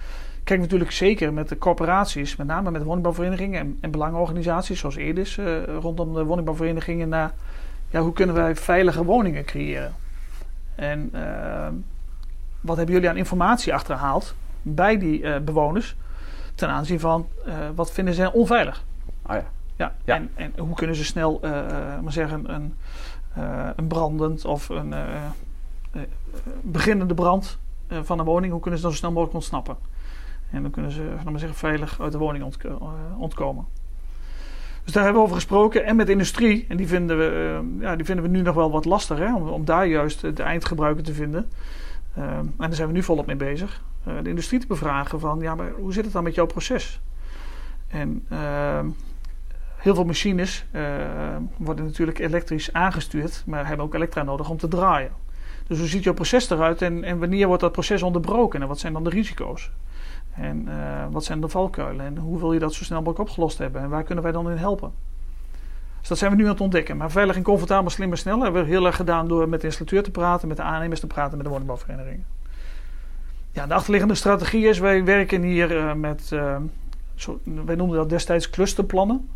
[0.43, 5.37] Kijk natuurlijk zeker met de corporaties, met name met woningbouwverenigingen en, en belangenorganisaties zoals EDIS
[5.37, 7.33] uh, rondom de woningbouwverenigingen naar
[7.89, 9.93] ja, hoe kunnen wij veilige woningen creëren.
[10.75, 11.67] En uh,
[12.61, 15.95] wat hebben jullie aan informatie achterhaald bij die bewoners
[16.55, 17.27] ten aanzien van
[17.75, 18.83] wat vinden zij onveilig?
[19.21, 19.45] Ah ja.
[19.75, 20.15] Ja, ja.
[20.15, 21.51] En, en, hoe kunnen ze snel, uh,
[22.01, 22.73] maar zeggen, een,
[23.37, 24.93] uh, een brandend of een
[26.61, 27.57] beginnende brand
[27.89, 29.77] van een woning, hoe kunnen ze dan zo snel mogelijk ontsnappen?
[30.51, 32.57] En dan kunnen ze, maar zeggen, veilig uit de woning ont
[33.17, 33.65] ontkomen.
[34.83, 35.85] Dus daar hebben we over gesproken.
[35.85, 38.85] En met industrie, en die vinden we, ja, die vinden we nu nog wel wat
[38.85, 41.49] lastig, hè, om, om daar juist de eindgebruiker te vinden.
[42.13, 43.81] en daar zijn we nu volop mee bezig.
[44.03, 47.01] De industrie te bevragen van, ja, maar hoe zit het dan met jouw proces?
[47.87, 48.25] En
[49.83, 50.81] Heel veel machines uh,
[51.57, 55.11] worden natuurlijk elektrisch aangestuurd, maar hebben ook elektra nodig om te draaien.
[55.67, 58.79] Dus hoe ziet jouw proces eruit en, en wanneer wordt dat proces onderbroken en wat
[58.79, 59.71] zijn dan de risico's?
[60.33, 60.73] En uh,
[61.11, 63.89] wat zijn de valkuilen en hoe wil je dat zo snel mogelijk opgelost hebben en
[63.89, 64.91] waar kunnen wij dan in helpen?
[65.99, 66.97] Dus dat zijn we nu aan het ontdekken.
[66.97, 69.67] Maar veilig en comfortabel, slim en snel hebben we heel erg gedaan door met de
[69.67, 72.25] installateur te praten, met de aannemers te praten, met de woningbouwverenigingen.
[73.53, 76.21] Ja, de achterliggende strategie is, wij werken hier uh, met,
[77.15, 79.29] zo, wij noemden dat destijds clusterplannen.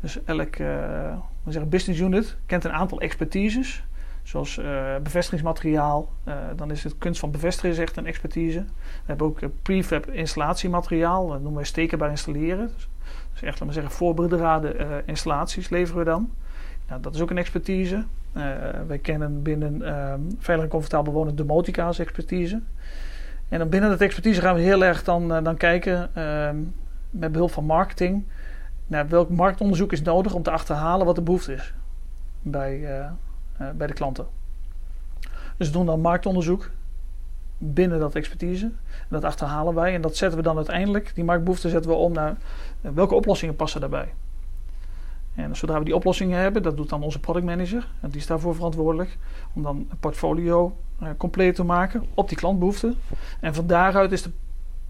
[0.00, 3.84] Dus elk uh, zeggen business unit kent een aantal expertises.
[4.22, 4.60] Zoals
[5.02, 6.12] bevestigingsmateriaal.
[6.56, 8.58] Dan is het kunst van bevestigen echt een expertise.
[8.60, 11.28] We hebben ook prefab installatiemateriaal.
[11.28, 12.70] Dat noemen we stekenbaar installeren.
[12.74, 12.88] Dus,
[13.32, 16.30] dus echt, laten we zeggen, voorbereide installaties leveren we dan.
[16.88, 18.04] Nou, dat is ook een expertise.
[18.86, 19.78] wij kennen binnen
[20.38, 22.62] Veilig en Comfortabel Wonen domotica als expertise.
[23.50, 26.10] En dan binnen dat expertise gaan we heel erg dan, dan kijken
[27.10, 28.24] met behulp van marketing
[28.90, 31.74] nou, welk marktonderzoek is nodig om te achterhalen wat de behoefte is
[32.42, 33.10] bij, uh,
[33.60, 34.26] uh, bij de klanten.
[35.56, 36.70] Dus we doen dan marktonderzoek.
[37.58, 38.64] binnen dat expertise.
[38.64, 42.12] En dat achterhalen wij en dat zetten we dan uiteindelijk, die marktbehoefte zetten we om
[42.12, 42.36] naar
[42.80, 44.14] eh, welke oplossingen passen daarbij.
[45.42, 48.26] En zodra we die oplossingen hebben, dat doet dan onze product manager, en die is
[48.26, 49.18] daarvoor verantwoordelijk,
[49.54, 52.98] om dan een portfolio uh, compleet te maken op die klantbehoeften.
[53.40, 54.30] En van daaruit is de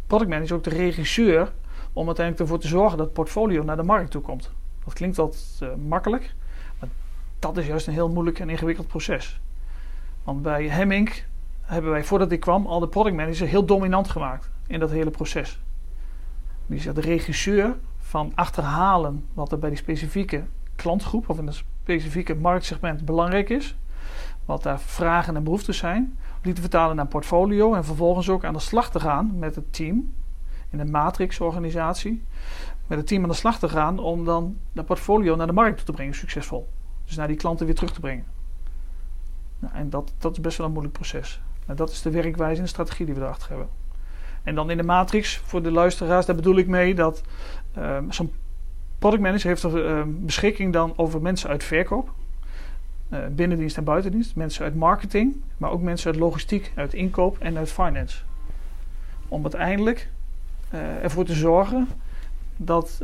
[0.07, 1.53] product manager ook de regisseur
[1.93, 4.51] om uiteindelijk ervoor te zorgen dat het portfolio naar de markt toe komt.
[4.85, 6.35] Dat klinkt wat uh, makkelijk,
[6.79, 6.89] maar
[7.39, 9.41] dat is juist een heel moeilijk en ingewikkeld proces.
[10.25, 11.13] Want bij Hemming
[11.61, 15.11] hebben wij voordat ik kwam al de product manager heel dominant gemaakt in dat hele
[15.11, 15.61] proces.
[16.67, 17.77] Die is de regisseur
[18.11, 20.44] van achterhalen wat er bij die specifieke
[20.77, 23.77] klantgroep of in een specifieke marktsegment belangrijk is.
[24.44, 26.18] Wat daar vragen en behoeftes zijn.
[26.42, 29.73] Die te vertalen naar portfolio en vervolgens ook aan de slag te gaan met het
[29.73, 30.14] team.
[30.70, 32.25] In een matrix-organisatie.
[32.87, 35.77] Met het team aan de slag te gaan om dan dat portfolio naar de markt
[35.77, 36.68] toe te brengen, succesvol.
[37.05, 38.25] Dus naar die klanten weer terug te brengen.
[39.59, 41.40] Nou, en dat, dat is best wel een moeilijk proces.
[41.66, 43.68] Nou, dat is de werkwijze en de strategie die we erachter hebben.
[44.42, 47.23] En dan in de matrix, voor de luisteraars, daar bedoel ik mee dat
[47.78, 48.33] um, zo'n
[48.98, 52.12] product manager heeft er uh, beschikking dan over mensen uit verkoop.
[53.09, 54.37] Uh, binnendienst en buitendienst.
[54.37, 58.22] Mensen uit marketing, maar ook mensen uit logistiek, uit inkoop en uit finance.
[59.28, 60.09] Om uiteindelijk
[60.74, 61.88] uh, ervoor te zorgen
[62.56, 62.98] dat,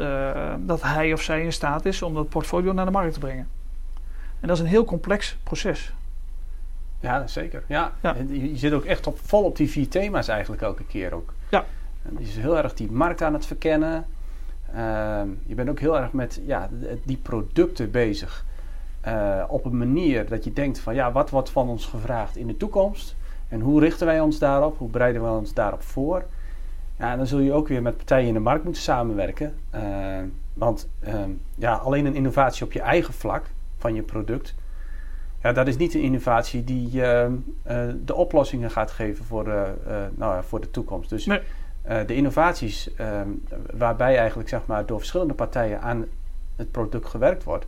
[0.59, 3.48] dat hij of zij in staat is om dat portfolio naar de markt te brengen.
[4.40, 5.92] En dat is een heel complex proces.
[7.00, 7.62] Ja, zeker.
[7.66, 7.92] Ja.
[8.29, 11.33] Je, zit ook echt op, vol op die vier thema's eigenlijk elke keer ook.
[11.48, 11.64] Ja.
[12.02, 14.07] En je is heel erg die markt aan het verkennen.
[14.77, 16.69] Ehm, je bent ook heel erg met ja,
[17.05, 18.45] die producten bezig.
[19.07, 22.47] Uh, op een manier dat je denkt van ja, wat wordt van ons gevraagd in
[22.47, 23.17] de toekomst?
[23.49, 24.79] En hoe richten wij ons daarop?
[24.79, 26.25] Hoe bereiden we ons daarop voor?
[26.99, 29.55] Ja, dan zul je ook weer met partijen in de markt moeten samenwerken.
[29.75, 29.81] Uh,
[30.55, 33.45] want ehm, ja, alleen een innovatie op je eigen vlak
[33.79, 34.55] van je product
[35.47, 37.27] ja, dat is niet een innovatie die uh,
[38.05, 39.62] de oplossingen gaat geven voor, uh,
[40.15, 41.11] nou, voor de toekomst.
[41.11, 41.29] Dus.
[41.87, 43.29] De innovaties ehm,
[43.72, 46.05] waarbij eigenlijk zeg maar, door verschillende partijen aan
[46.57, 47.66] het product gewerkt wordt,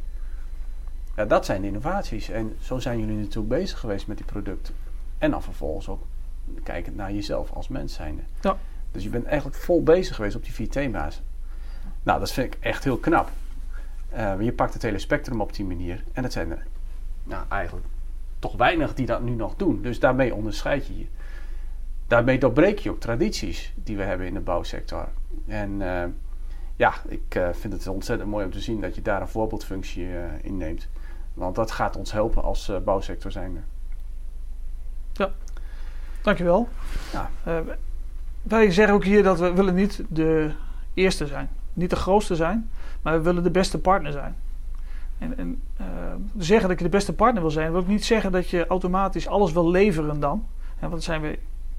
[1.16, 2.28] ja, dat zijn de innovaties.
[2.28, 4.74] En zo zijn jullie natuurlijk bezig geweest met die producten.
[5.18, 6.02] En dan vervolgens ook
[6.62, 8.22] kijkend naar jezelf als mens zijnde.
[8.40, 8.57] Ja.
[8.92, 11.22] Dus je bent eigenlijk vol bezig geweest op die vier thema's.
[12.02, 13.31] Nou, dat vind ik echt heel knap.
[14.40, 16.04] je pakt het hele spectrum op die manier.
[16.12, 16.66] En dat zijn er
[17.24, 17.87] nou, eigenlijk
[18.38, 19.83] toch weinig die dat nu nog doen.
[19.83, 21.07] Dus daarmee onderscheid je je.
[22.09, 25.09] Daarmee doorbreek je ook tradities die we hebben in de bouwsector.
[25.47, 26.05] En uh,
[26.77, 30.05] ja, ik uh, vind het ontzettend mooi om te zien dat je daar een voorbeeldfunctie
[30.05, 30.88] uh, in neemt.
[31.35, 33.61] Want dat gaat ons helpen als bouwsector zijnde.
[35.12, 35.31] Ja,
[36.23, 36.68] dankjewel.
[37.12, 37.31] Ja.
[38.42, 40.51] wij zeggen ook hier dat we willen niet de
[40.94, 41.49] eerste zijn.
[41.73, 42.71] Niet de grootste zijn,
[43.03, 44.37] maar we willen de beste partner zijn.
[45.18, 45.62] En, en
[46.37, 49.29] zeggen dat je de beste partner wil zijn, wil ik niet zeggen dat je automatisch
[49.29, 50.47] alles wil leveren dan.
[50.75, 51.38] Ja, want dat zijn we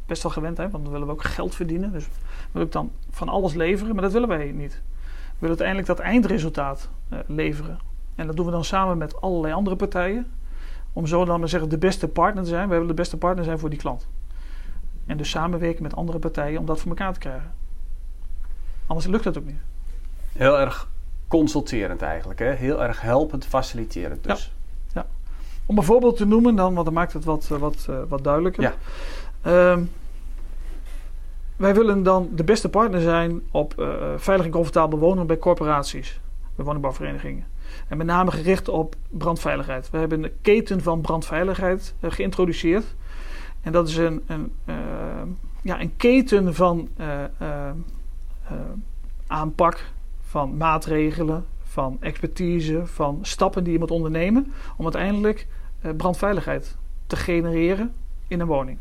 [0.09, 1.91] best wel gewend, hè, want dan willen we ook geld verdienen.
[1.91, 2.07] Dus
[2.51, 4.81] wil ik dan van alles leveren, maar dat willen wij niet.
[5.39, 7.79] We willen uiteindelijk dat eindresultaat uh, leveren.
[8.15, 10.27] En dat doen we dan samen met allerlei andere partijen.
[10.93, 12.67] Om zo dan maar zeggen de beste partner te zijn.
[12.67, 14.07] We willen de beste partner zijn voor die klant.
[15.05, 17.51] En dus samenwerken met andere partijen om dat voor elkaar te krijgen.
[18.85, 19.61] Anders lukt dat ook niet.
[20.33, 20.89] Heel erg
[21.27, 22.39] consulterend eigenlijk.
[22.39, 22.51] Hè?
[22.51, 24.53] Heel erg helpend, faciliterend dus.
[24.93, 25.01] Ja.
[25.01, 25.07] ja.
[25.65, 28.23] Om een voorbeeld te noemen dan, want dan maakt het wat, eh, wat, uh, wat
[28.23, 28.63] duidelijker.
[28.63, 28.73] Ja.
[29.71, 29.91] Um,
[31.59, 36.19] wij willen dan de beste partner zijn op uh, veilig en comfortabel wonen bij corporaties,
[36.55, 37.45] bij woningbouwverenigingen.
[37.87, 39.89] En met name gericht op brandveiligheid.
[39.89, 42.95] We hebben een keten van brandveiligheid uh, geïntroduceerd.
[43.61, 44.75] En dat is een, een, uh,
[45.61, 46.89] ja, een keten van
[49.27, 49.91] aanpak
[50.21, 55.47] van maatregelen, van expertise, van stappen die je moet ondernemen om uiteindelijk
[55.81, 57.93] eh, brandveiligheid te genereren
[58.27, 58.77] in een woning.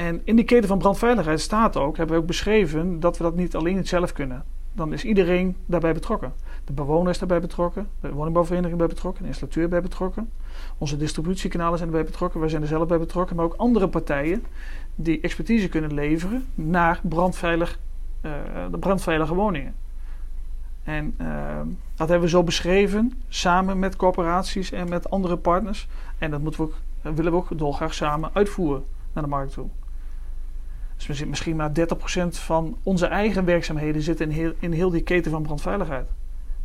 [0.00, 3.36] En in die keten van brandveiligheid staat ook, hebben we ook beschreven, dat we dat
[3.36, 4.44] niet alleen zelf kunnen.
[4.72, 6.32] Dan is iedereen daarbij betrokken.
[6.64, 10.30] De bewoner is daarbij betrokken, de woningbouwvereniging bij betrokken, de installateur bij betrokken.
[10.78, 14.44] Onze distributiekanalen zijn erbij betrokken, wij zijn er zelf bij betrokken, maar ook andere partijen
[14.94, 17.78] die expertise kunnen leveren naar brandveilig,
[18.22, 18.32] uh,
[18.70, 19.74] de brandveilige woningen.
[20.82, 21.26] En uh,
[21.94, 25.88] dat hebben we zo beschreven, samen met corporaties en met andere partners.
[26.18, 29.68] En dat moeten we ook, willen we ook dolgraag samen uitvoeren naar de markt toe.
[31.06, 31.82] Dus misschien maar 30%
[32.28, 36.08] van onze eigen werkzaamheden zitten in heel, in heel die keten van brandveiligheid.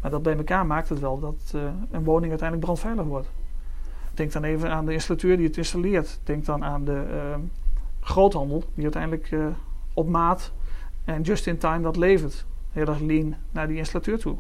[0.02, 3.28] Maar dat bij elkaar maakt het wel dat uh, een woning uiteindelijk brandveilig wordt.
[4.14, 6.20] Denk dan even aan de installateur die het installeert.
[6.24, 7.36] Denk dan aan de uh,
[8.00, 9.46] groothandel die uiteindelijk uh,
[9.94, 10.52] op maat
[11.06, 14.36] en just in time dat levert heel erg lean naar die installateur toe.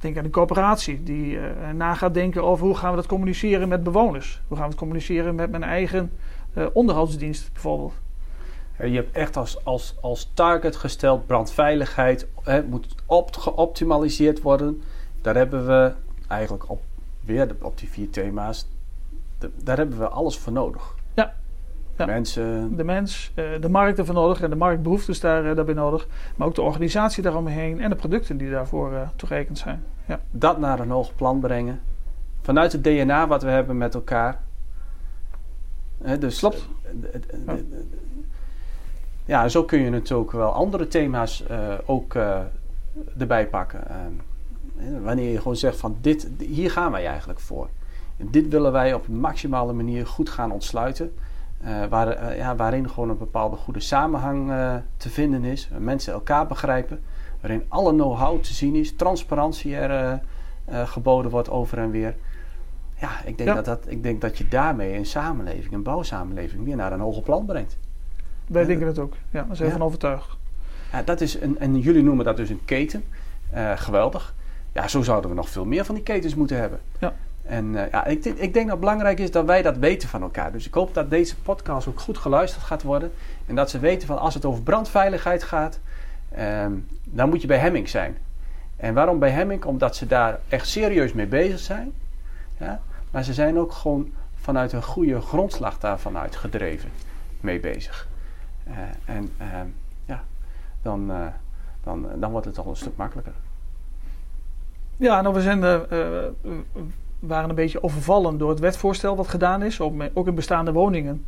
[0.00, 1.38] Denk aan de coöperatie die
[1.74, 4.40] na gaat denken over hoe gaan we dat communiceren met bewoners.
[4.48, 6.12] Hoe gaan we het communiceren met mijn eigen
[6.72, 7.94] onderhoudsdienst bijvoorbeeld.
[8.78, 12.26] Je hebt echt als, als, als target gesteld brandveiligheid.
[12.42, 14.82] Het moet op, geoptimaliseerd worden.
[15.20, 15.92] Daar hebben we
[16.28, 16.82] eigenlijk op,
[17.20, 18.68] weer op die vier thema's.
[19.56, 20.94] daar hebben we alles voor nodig.
[21.14, 21.34] Ja.
[21.96, 22.06] ja.
[22.06, 22.76] Mensen.
[22.76, 26.06] De mens, eh, de markt ervoor nodig en de marktbehoeftes daar, eh, daarbij nodig.
[26.36, 29.84] Maar ook de organisatie daaromheen en de producten die daarvoor uh, toegerekend zijn.
[30.06, 30.20] Ja.
[30.30, 31.80] Dat naar een hoog plan brengen.
[32.40, 34.40] Vanuit het DNA wat we hebben met elkaar.
[36.18, 36.68] dus, Klopt.
[37.46, 37.56] Ja
[39.24, 42.38] ja, zo kun je natuurlijk wel andere thema's uh, ook uh,
[43.18, 43.80] erbij pakken.
[43.88, 47.68] Uh, wanneer je gewoon zegt van dit, hier gaan wij eigenlijk voor.
[48.16, 51.12] En dit willen wij op een maximale manier goed gaan ontsluiten.
[51.88, 54.52] Waar, ja, waarin gewoon een bepaalde goede samenhang
[54.96, 55.68] te vinden is.
[55.78, 57.00] Mensen elkaar begrijpen.
[57.40, 58.96] Waarin alle know-how te zien is.
[58.96, 60.20] Transparantie er
[60.66, 62.14] geboden wordt over en weer.
[63.00, 66.76] Ja, ik denk, Dat, dat, ik denk dat je daarmee een samenleving, een bouwsamenleving, weer
[66.76, 67.78] naar een hoger plan brengt.
[68.52, 69.14] Wij denken het ook.
[69.30, 70.36] Ja, daar zijn we van overtuigd.
[70.92, 73.04] Ja, dat is een, en jullie noemen dat dus een keten.
[73.54, 74.34] Uh, geweldig.
[74.72, 76.80] Ja, zo zouden we nog veel meer van die ketens moeten hebben.
[76.98, 77.14] Ja.
[77.42, 80.22] En uh, ja, ik, ik, denk dat het belangrijk is dat wij dat weten van
[80.22, 80.52] elkaar.
[80.52, 83.12] Dus ik hoop dat deze podcast ook goed geluisterd gaat worden.
[83.46, 85.80] En dat ze weten van als het over brandveiligheid gaat,
[86.38, 88.16] um, dan moet je bij Hemming zijn.
[88.76, 89.64] En waarom bij Hemming?
[89.64, 91.92] Omdat ze daar echt serieus mee bezig zijn.
[92.58, 92.80] Ja?
[93.10, 96.90] Maar ze zijn ook gewoon vanuit een goede grondslag daarvan uitgedreven
[97.40, 98.08] mee bezig.
[98.64, 99.66] Eh, en ehm,
[100.04, 100.24] ja,
[100.82, 101.26] dan, eh,
[101.82, 103.32] dan, dan wordt het al een stuk makkelijker.
[104.96, 105.80] Ja, nou, we zijn, uh,
[107.18, 111.26] waren een beetje overvallen door het wetvoorstel wat gedaan is, om ook in bestaande woningen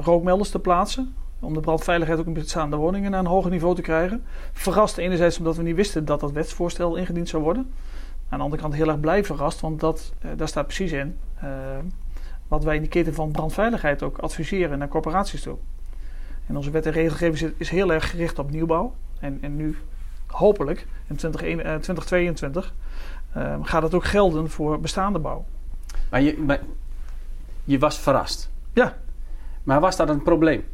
[0.00, 1.14] rookmelders te plaatsen.
[1.40, 4.22] Om de brandveiligheid ook in bestaande woningen naar een hoger niveau te krijgen.
[4.52, 7.72] Verrast enerzijds omdat we niet wisten dat dat wetsvoorstel ingediend zou worden.
[8.28, 11.18] Aan de andere kant heel erg blij verrast, want dat, daar staat precies in
[12.48, 15.56] wat wij in de keten van brandveiligheid ook adviseren naar corporaties toe.
[16.46, 18.94] En onze wet en regelgeving is heel erg gericht op nieuwbouw.
[19.20, 19.76] En, en nu
[20.26, 22.74] hopelijk in 2022
[23.36, 25.44] uh, uh, gaat het ook gelden voor bestaande bouw.
[26.10, 26.60] Maar je, maar
[27.64, 28.50] je was verrast.
[28.72, 28.96] Ja.
[29.62, 30.64] Maar was dat een probleem?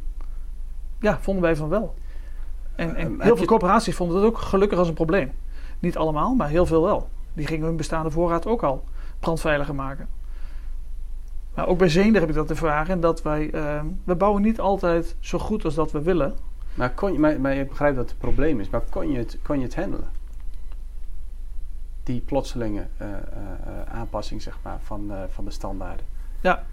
[0.99, 1.95] Ja, vonden wij van wel.
[2.75, 5.31] En, en heel veel corporaties vonden het ook gelukkig als een probleem.
[5.79, 7.09] Niet allemaal, maar heel veel wel.
[7.33, 8.83] Die gingen hun bestaande voorraad ook al
[9.19, 10.07] brandveiliger maken.
[11.53, 12.99] Maar ook bij Zeender heb ik dat ervaren.
[12.99, 16.35] Dat wij, uh, we bouwen niet altijd zo goed als dat we willen.
[16.73, 18.69] Maar, kon je, maar, maar ik begrijp dat het probleem is.
[18.69, 20.09] Maar kon je het, kon je het handelen?
[22.03, 23.15] Die plotselinge uh, uh,
[23.93, 26.05] aanpassing zeg maar, van, van de standaarden.
[26.41, 26.65] Ja, nou,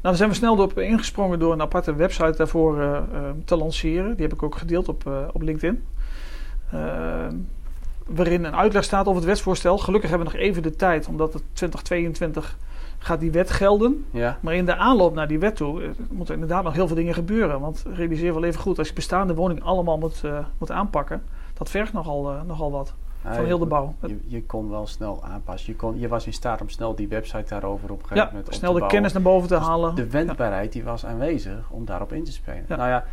[0.00, 3.02] daar zijn we snel op ingesprongen door een aparte website daarvoor
[3.44, 4.14] te lanceren.
[4.14, 5.84] Die heb ik ook gedeeld op, op LinkedIn.
[8.06, 9.78] waarin een uitleg staat over het wetsvoorstel.
[9.78, 12.56] Gelukkig hebben we nog even de tijd, omdat het 2022
[12.98, 14.06] gaat die wet gelden.
[14.10, 14.38] Ja.
[14.40, 17.14] Maar in de aanloop naar die wet toe uh, moeten inderdaad nog heel veel dingen
[17.14, 17.60] gebeuren.
[17.60, 21.22] Want realiseer wel even goed, als je bestaande woning allemaal moet, uh, moet aanpakken,
[21.54, 22.94] dat vergt nogal, uh, nogal wat.
[23.22, 23.94] van heel de bouw.
[24.06, 25.72] Je, je, kon wel snel aanpassen.
[25.72, 28.32] Je, kon, je was in staat om snel die website daarover op een gegeven ja,
[28.32, 29.94] moment snel de kennis naar boven te dus halen.
[29.94, 32.64] De wendbaarheid die was aanwezig om daarop in te spelen.
[32.68, 33.04] Nou ja,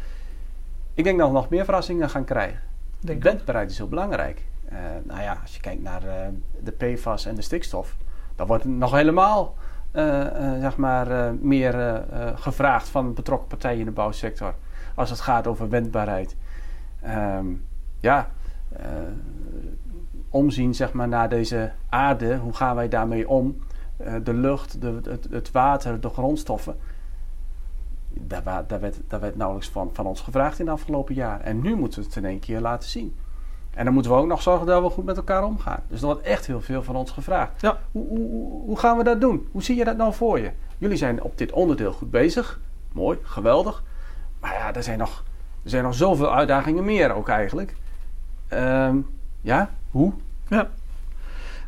[0.93, 2.59] ik denk dat we nog meer verrassingen gaan krijgen.
[2.99, 4.45] Denk de wendbaarheid is heel belangrijk.
[5.03, 6.01] nou ja, als je kijkt naar
[6.63, 7.95] de PFAS en de stikstof,
[8.35, 9.55] dan wordt het nog helemaal
[10.59, 12.03] zeg maar, uh, meer
[12.35, 14.55] gevraagd van betrokken partijen in de bouwsector.
[14.95, 16.35] Als het gaat over wendbaarheid.
[17.37, 17.65] Um,
[17.99, 18.29] ja,
[20.29, 22.37] omzien zeg maar, naar deze aarde.
[22.37, 23.57] Hoe gaan wij daarmee om?
[24.23, 26.77] de lucht, de, het, het, water, de grondstoffen.
[28.09, 31.41] Daar, daar, werd, daar werd nauwelijks van, van ons gevraagd in de afgelopen jaar.
[31.41, 33.15] En nu moeten we het in één keer laten zien.
[33.75, 35.79] En dan moeten we ook nog zorgen dat we goed met elkaar omgaan.
[35.87, 37.61] Dus er wordt echt heel veel van ons gevraagd.
[37.61, 37.77] Ja.
[37.91, 39.47] Hoe, hoe, hoe gaan we dat doen?
[39.51, 40.51] Hoe zie je dat nou voor je?
[40.77, 42.59] Jullie zijn op dit onderdeel goed bezig.
[42.91, 43.83] Mooi, geweldig.
[44.39, 45.23] Maar ja, er zijn nog,
[45.63, 47.75] er zijn nog zoveel uitdagingen meer ook eigenlijk.
[48.53, 49.07] Um,
[49.41, 50.13] ja, hoe?
[50.47, 50.69] Ja.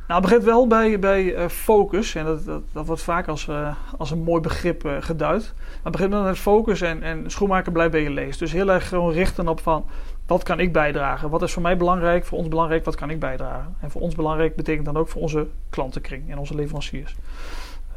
[0.08, 2.16] Nou, het begint wel bij, bij uh, focus.
[2.16, 5.54] En dat, dat, dat, wordt vaak als, uh, als een mooi begrip uh, geduid.
[5.58, 8.38] Maar het begint met focus en, en schoenmaker blijft bij je lees.
[8.38, 9.86] Dus heel erg gewoon richten op van
[10.28, 11.30] wat kan ik bijdragen?
[11.30, 12.26] Wat is voor mij belangrijk?
[12.26, 13.76] Voor ons belangrijk, wat kan ik bijdragen?
[13.80, 17.16] En voor ons belangrijk betekent dan ook voor onze klantenkring en onze leveranciers.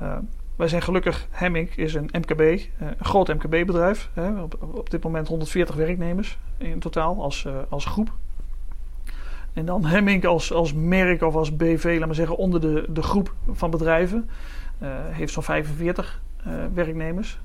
[0.03, 0.17] Uh,
[0.57, 4.11] wij zijn gelukkig, Hemming is een MKB, uh, een groot MKB-bedrijf.
[4.43, 8.13] Op, op, dit moment 140 werknemers in totaal als, uh, als groep.
[9.53, 13.03] En dan Hemming als, als merk of als BV, laat maar zeggen, onder de, de
[13.03, 14.31] groep van bedrijven.
[15.11, 16.21] heeft zo'n 45
[16.75, 17.39] werknemers.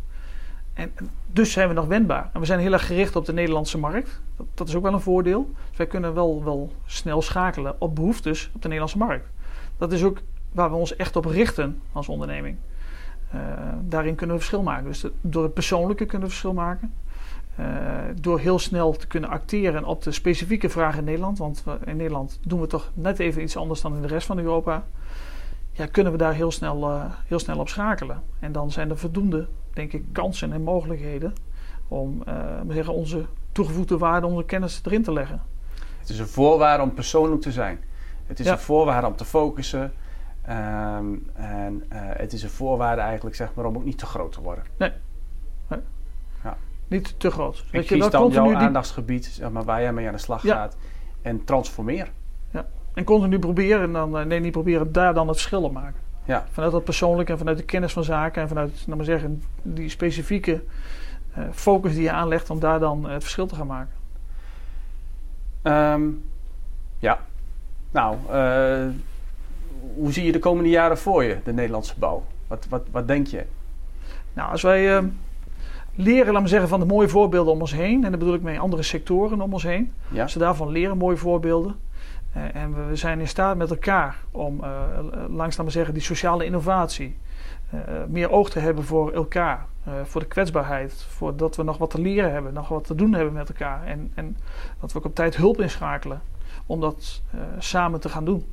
[0.75, 0.91] En
[1.31, 2.29] dus zijn we nog wendbaar.
[2.33, 4.21] En we zijn heel erg gericht op de Nederlandse markt.
[4.53, 5.51] Dat, is ook wel een voordeel.
[5.69, 9.29] Dus wij kunnen wel, wel snel schakelen op behoeftes op de Nederlandse markt.
[9.77, 10.17] Dat is ook
[10.51, 12.57] waar we ons echt op richten als onderneming.
[13.35, 13.41] Uh,
[13.81, 14.85] daarin kunnen we verschil maken.
[14.85, 16.93] Dus door het persoonlijke kunnen we verschil maken.
[18.21, 22.39] door heel snel te kunnen acteren op de specifieke vragen in Nederland, want in Nederland
[22.43, 24.83] doen we toch net even iets anders dan in de rest van Europa,
[25.71, 28.23] ja, kunnen we daar heel snel, heel snel op schakelen.
[28.39, 31.33] En dan zijn er voldoende, denk ik, kansen en mogelijkheden
[31.87, 32.23] om
[32.67, 35.41] zeggen, onze toegevoegde waarde, onze kennis erin te leggen.
[35.99, 37.79] Het is een voorwaarde om persoonlijk te zijn.
[38.25, 39.93] Het is een voorwaarde om te focussen.
[40.41, 44.31] Ehm, en uh, het is een voorwaarde eigenlijk, zeg maar, om ook niet te groot
[44.31, 44.63] te worden.
[44.77, 44.91] Nee.
[45.67, 45.79] nee.
[46.43, 46.57] Ja.
[46.87, 47.65] Niet te groot.
[47.71, 50.77] En kies dan jouw aandachtsgebied, zeg maar, waar jij mee aan de slag gaat.
[51.21, 52.11] En transformeer.
[52.51, 52.65] Ja.
[52.93, 55.99] En continu proberen, en dan, eh, nee, niet proberen, daar dan het verschil op maken.
[56.25, 56.45] Ja.
[56.51, 59.89] Vanuit dat persoonlijke en vanuit de kennis van zaken en vanuit, nou maar zeggen, die
[59.89, 60.63] specifieke
[61.37, 63.93] uh, focus die je aanlegt om daar dan het verschil te gaan maken.
[65.63, 66.23] Um,
[66.99, 67.19] ja.
[67.91, 68.87] Nou, uh,
[69.95, 72.23] hoe zie je de komende jaren voor je, de Nederlandse bouw?
[72.47, 73.45] Wat, wat, wat denk je?
[74.33, 75.03] Nou, als wij uh,
[75.95, 78.41] leren, laten we zeggen, van de mooie voorbeelden om ons heen, en dat bedoel ik
[78.41, 80.23] mee andere sectoren om ons heen, ja.
[80.23, 81.75] als we daarvan leren, mooie voorbeelden,
[82.53, 84.69] en we, zijn in staat met elkaar om uh,
[85.29, 87.17] langs, laten we zeggen, die sociale innovatie,
[88.07, 89.65] meer oog te hebben voor elkaar,
[90.03, 93.13] voor de kwetsbaarheid, voor dat we nog wat te leren hebben, nog wat te doen
[93.13, 94.37] hebben met elkaar, en, en
[94.79, 96.21] dat we ook op tijd hulp inschakelen
[96.65, 97.21] om dat
[97.59, 98.45] samen te gaan doen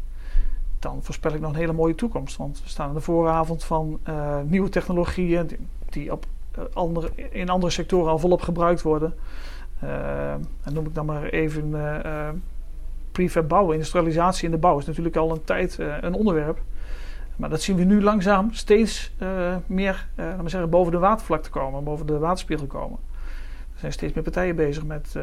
[0.82, 2.36] dan voorspel ik nog een hele mooie toekomst.
[2.36, 4.00] Want we staan aan de vooravond van
[4.44, 6.26] nieuwe technologieën die, op,
[6.72, 9.14] andere, in andere sectoren al volop gebruikt worden.
[10.62, 11.74] En noem ik dan maar even
[13.12, 16.62] prefab bouwen, industrialisatie in de bouw is natuurlijk al een tijd een onderwerp.
[17.36, 19.12] Maar dat zien we nu langzaam steeds
[19.66, 22.98] meer laten we zeggen, boven de watervlakte komen, boven de waterspiegel komen.
[23.72, 25.14] Er zijn steeds meer partijen bezig met,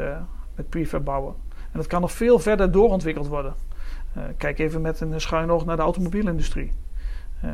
[0.54, 1.34] met prefab bouwen.
[1.72, 3.54] En dat kan nog veel verder doorontwikkeld worden.
[4.16, 6.72] Uh, kijk even met een schuin oog naar de automobielindustrie.
[7.44, 7.50] Uh,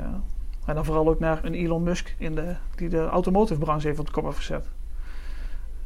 [0.67, 3.99] en dan vooral ook naar een Elon Musk in de, die de automotive branche heeft
[3.99, 4.69] op de kop heeft gezet.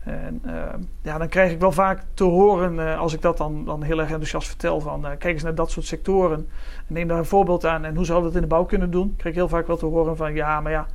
[0.00, 0.62] En uh,
[1.02, 4.08] ja, dan krijg ik wel vaak te horen, als ik dat dan, dan heel erg
[4.08, 6.48] enthousiast vertel, van kijk eens naar dat soort sectoren.
[6.86, 9.14] En neem daar een voorbeeld aan en hoe we dat in de bouw kunnen doen?
[9.16, 10.86] Krijg ik heel vaak wel te horen van ja, maar ja,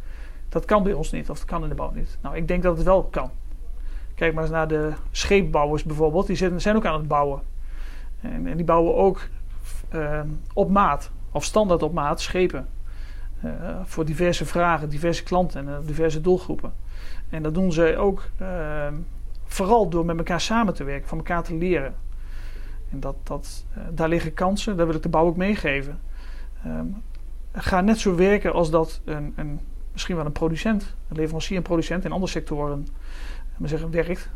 [0.50, 2.18] dat kan bij ons niet of dat kan in de bouw niet.
[2.22, 3.30] Nou, ik denk dat het wel kan.
[4.15, 7.41] Kijk maar eens naar de scheepbouwers bijvoorbeeld, die zijn ook aan het bouwen.
[8.22, 9.28] En, en die bouwen ook
[9.89, 12.68] Ehm, op maat of standaard op maat schepen.
[13.84, 16.74] Voor diverse vragen, diverse klanten en diverse doelgroepen.
[17.30, 18.88] En dat doen ze ook uh,
[19.44, 21.96] vooral door met elkaar samen te werken, van elkaar te leren.
[22.92, 26.00] En dat, dat, eh, daar liggen kansen, daar wil ik de bouw ook meegeven.
[26.66, 27.04] Um,
[27.52, 29.60] ga net zo werken als dat een, een,
[29.92, 32.88] misschien wel een producent, een leverancier en producent in andere sectoren
[33.58, 34.30] maar zeggen, werkt.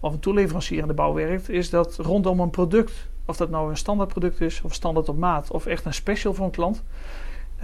[0.00, 3.70] Of een toeleverancier in de bouw werkt, is dat rondom een product of dat nou
[3.70, 6.82] een standaard product is, of standaard op maat, of echt een special voor een klant.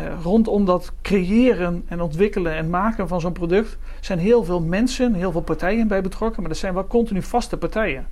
[0.01, 5.15] Uh, rondom dat creëren en ontwikkelen en maken van zo'n product zijn heel veel mensen,
[5.15, 8.07] heel veel partijen bij betrokken, maar er zijn wel continu vaste partijen.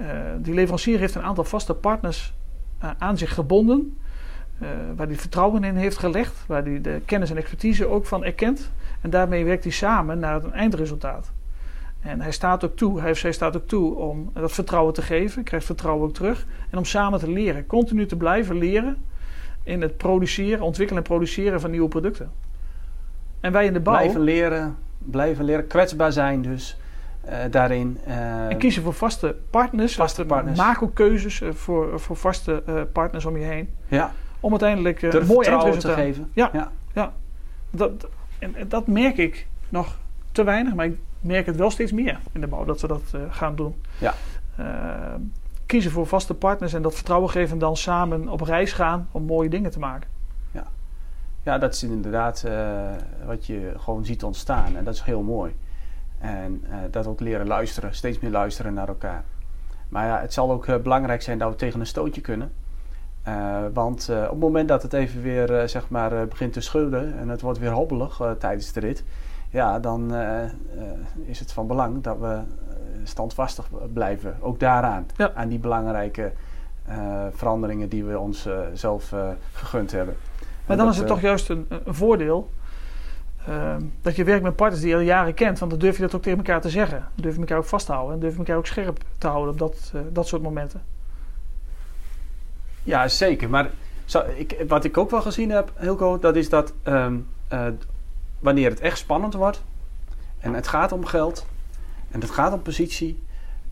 [0.00, 0.06] Uh,
[0.38, 2.34] die leverancier heeft een aantal vaste partners
[2.82, 3.98] uh, aan zich gebonden,
[4.96, 8.70] waar hij vertrouwen in heeft gelegd, waar hij de kennis en expertise ook van erkent.
[9.00, 11.32] En daarmee werkt hij samen naar een eindresultaat.
[12.00, 15.42] En hij staat ook toe, hij zij staat ook toe om dat vertrouwen te geven,
[15.42, 16.46] krijgt vertrouwen ook terug.
[16.70, 18.96] En om samen te leren, continu te blijven leren
[19.68, 22.30] in het produceren, ontwikkelen en produceren van nieuwe producten.
[23.40, 23.94] En wij in de bouw.
[23.94, 26.76] Blijven leren, blijven leren, kwetsbaar zijn dus.
[27.28, 27.98] Uh, daarin.
[28.06, 29.94] Uh, en kiezen voor vaste partners.
[29.94, 30.58] Vaste partners.
[30.58, 33.68] Maak ook keuzes voor, voor vaste partners om je heen.
[33.88, 34.12] Ja.
[34.40, 36.30] Om uiteindelijk een mooi eindresultaat te geven.
[36.32, 36.70] Ja, ja.
[36.94, 37.12] ja.
[37.70, 39.98] Dat, en, dat merk ik nog
[40.32, 43.14] te weinig, maar ik merk het wel steeds meer in de bouw dat we dat
[43.30, 43.82] gaan doen.
[43.98, 44.14] Ja.
[45.68, 49.08] Uh, kiezen voor vaste partners en dat vertrouwen geven en dan samen op reis gaan
[49.10, 50.10] om mooie dingen te maken.
[50.50, 50.66] Ja,
[51.42, 52.52] ja dat is inderdaad uh,
[53.26, 55.56] wat je gewoon ziet ontstaan en dat is heel mooi.
[56.18, 59.24] En dat ook leren luisteren, steeds meer luisteren naar elkaar.
[59.88, 62.52] Maar ja, het zal ook belangrijk zijn dat we tegen een stootje kunnen.
[63.72, 67.40] want op het moment dat het even weer zeg maar, begint te schudden en het
[67.40, 69.04] wordt weer hobbelig tijdens de rit,
[69.50, 70.50] ja, dan uh, uh,
[71.24, 72.67] is het van belang dat we eh,
[73.08, 74.36] standvastig blijven.
[74.40, 75.06] Ook daaraan.
[75.34, 76.32] Aan die belangrijke
[77.32, 79.14] veranderingen die we ons zelf
[79.52, 80.16] gegund hebben.
[80.66, 82.50] Maar dan is het toch juist een, een voordeel
[83.46, 85.58] ehm, dat je werkt met partners die je al jaren kent.
[85.58, 86.98] Want dan durf je dat ook tegen elkaar te zeggen.
[86.98, 88.14] Dan durf je elkaar ook vast te houden.
[88.14, 90.82] En durf je elkaar ook scherp te houden op dat, dat soort momenten.
[92.82, 93.50] Ja, zeker.
[93.50, 93.70] Maar
[94.04, 97.28] zo, ik, wat ik ook wel gezien heb, Hilco, dat is dat um,
[98.38, 99.62] wanneer het echt spannend wordt
[100.38, 101.46] en het gaat om geld
[102.10, 103.22] en het gaat om positie,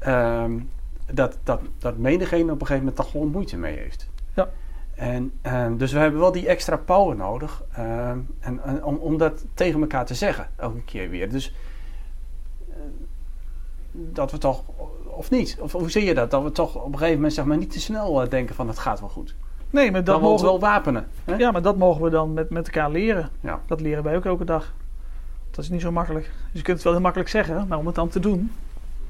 [0.07, 0.70] um,
[1.12, 4.09] dat, dat, dat menigeen op een gegeven moment toch gewoon moeite mee heeft.
[4.34, 4.49] Ja.
[4.95, 9.18] En, um, dus we hebben wel die extra power nodig um, en, en, om, om
[9.18, 11.30] dat tegen elkaar te zeggen, elke keer weer.
[11.30, 11.55] Dus
[12.68, 12.74] uh,
[13.93, 14.62] dat we toch,
[15.05, 15.57] of niet?
[15.61, 16.30] Of hoe zie je dat?
[16.30, 18.78] Dat we toch op een gegeven moment zeg maar, niet te snel denken van het
[18.78, 19.34] gaat wel goed.
[19.70, 21.09] Nee, maar dat, mogen we wel wapenen.
[21.24, 21.34] Hè?
[21.34, 23.30] Ja, maar dat mogen we dan met, met elkaar leren.
[23.41, 23.61] Ja.
[23.66, 24.74] Dat leren wij ook elke dag.
[25.57, 26.24] Dat is niet zo makkelijk.
[26.24, 28.52] Dus je kunt het wel heel makkelijk zeggen, maar om het dan te doen.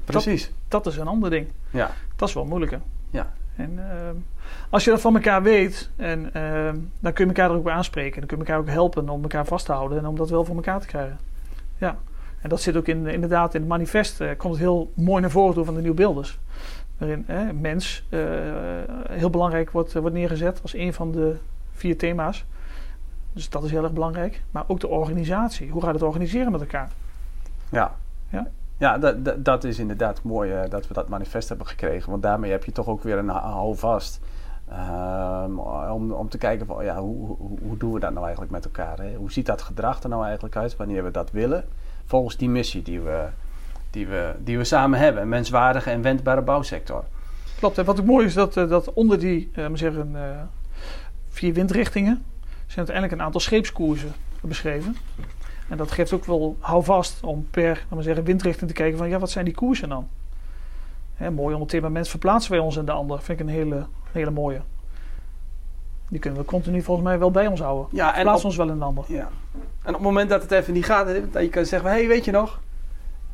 [0.05, 0.51] Precies.
[0.67, 1.47] Dat, is een ander ding.
[1.69, 1.91] Ja.
[2.15, 2.79] Dat is wel moeilijker.
[3.09, 3.33] Ja.
[3.55, 3.85] En uh,
[4.69, 6.69] als je dat van elkaar weet, en, uh,
[6.99, 8.19] dan kun je elkaar er ook bij aanspreken.
[8.19, 10.45] Dan kun je elkaar ook helpen om elkaar vast te houden en om dat wel
[10.45, 11.17] voor elkaar te krijgen.
[11.77, 11.97] Ja.
[12.41, 14.21] En dat zit ook in, inderdaad in het manifest.
[14.21, 16.39] Uh, komt heel mooi naar voren toe van de nieuwe beelders.
[16.97, 17.25] Waarin
[17.61, 18.19] mens eh,
[19.09, 21.35] heel belangrijk wordt, wordt neergezet als een van de
[21.73, 22.45] vier thema's.
[23.37, 24.43] Dus dat is heel erg belangrijk.
[24.51, 25.69] Maar ook de organisatie.
[25.69, 26.91] Hoe gaat het organiseren met elkaar?
[27.69, 27.95] Ja.
[28.29, 32.09] Ja, ja dat, dat, is inderdaad mooi uh, dat we dat manifest hebben gekregen.
[32.09, 34.19] Want daarmee heb je toch ook weer een houvast.
[35.45, 38.51] Um, om, om te kijken van ja, hoe, hoe, hoe, doen we dat nou eigenlijk
[38.51, 38.97] met elkaar?
[38.97, 39.15] Hè?
[39.15, 41.65] Hoe ziet dat gedrag er nou eigenlijk uit wanneer we dat willen?
[42.05, 43.25] Volgens die missie die we,
[43.89, 45.21] die we, die we samen hebben.
[45.21, 47.03] Een menswaardige en wendbare bouwsector.
[47.59, 47.77] Klopt.
[47.77, 50.21] En wat ook mooi is dat, eh, dat onder die uh, zeggen, uh,
[51.29, 52.23] vier windrichtingen
[52.67, 54.95] zijn uiteindelijk een aantal scheepskoersen beschreven.
[55.69, 59.19] En dat geeft ook wel houvast om per maar zeggen, windrichting te kijken van ja,
[59.19, 60.07] wat zijn die koersen dan?
[61.15, 63.21] Hè, mooi onder thema mens verplaatsen wij ons in de ander.
[63.21, 64.61] Vind ik een hele, hele mooie.
[66.07, 67.87] Die kunnen we continu volgens mij wel bij ons houden.
[67.91, 69.03] Ja, en Plaats ons wel in de ander.
[69.07, 69.29] Ja.
[69.83, 72.07] En op het moment dat het even niet gaat, dat je kan zeggen: hé, hey,
[72.07, 72.59] weet je nog?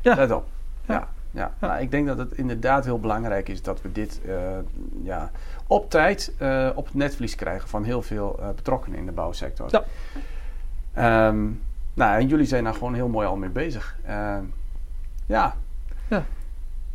[0.00, 0.14] Ja.
[0.14, 0.46] Let op.
[0.86, 0.94] Ja.
[0.94, 1.08] ja.
[1.30, 1.52] ja.
[1.68, 4.34] Nou, ik denk dat het inderdaad heel belangrijk is dat we dit uh,
[5.02, 5.30] ja,
[5.66, 9.68] op tijd uh, op het netvlies krijgen van heel veel uh, betrokkenen in de bouwsector.
[9.70, 9.84] Ja.
[11.28, 11.62] Um,
[11.94, 13.96] nou, en jullie zijn daar gewoon heel mooi al mee bezig.
[14.08, 14.36] Uh,
[15.26, 15.56] ja.
[16.08, 16.24] ja.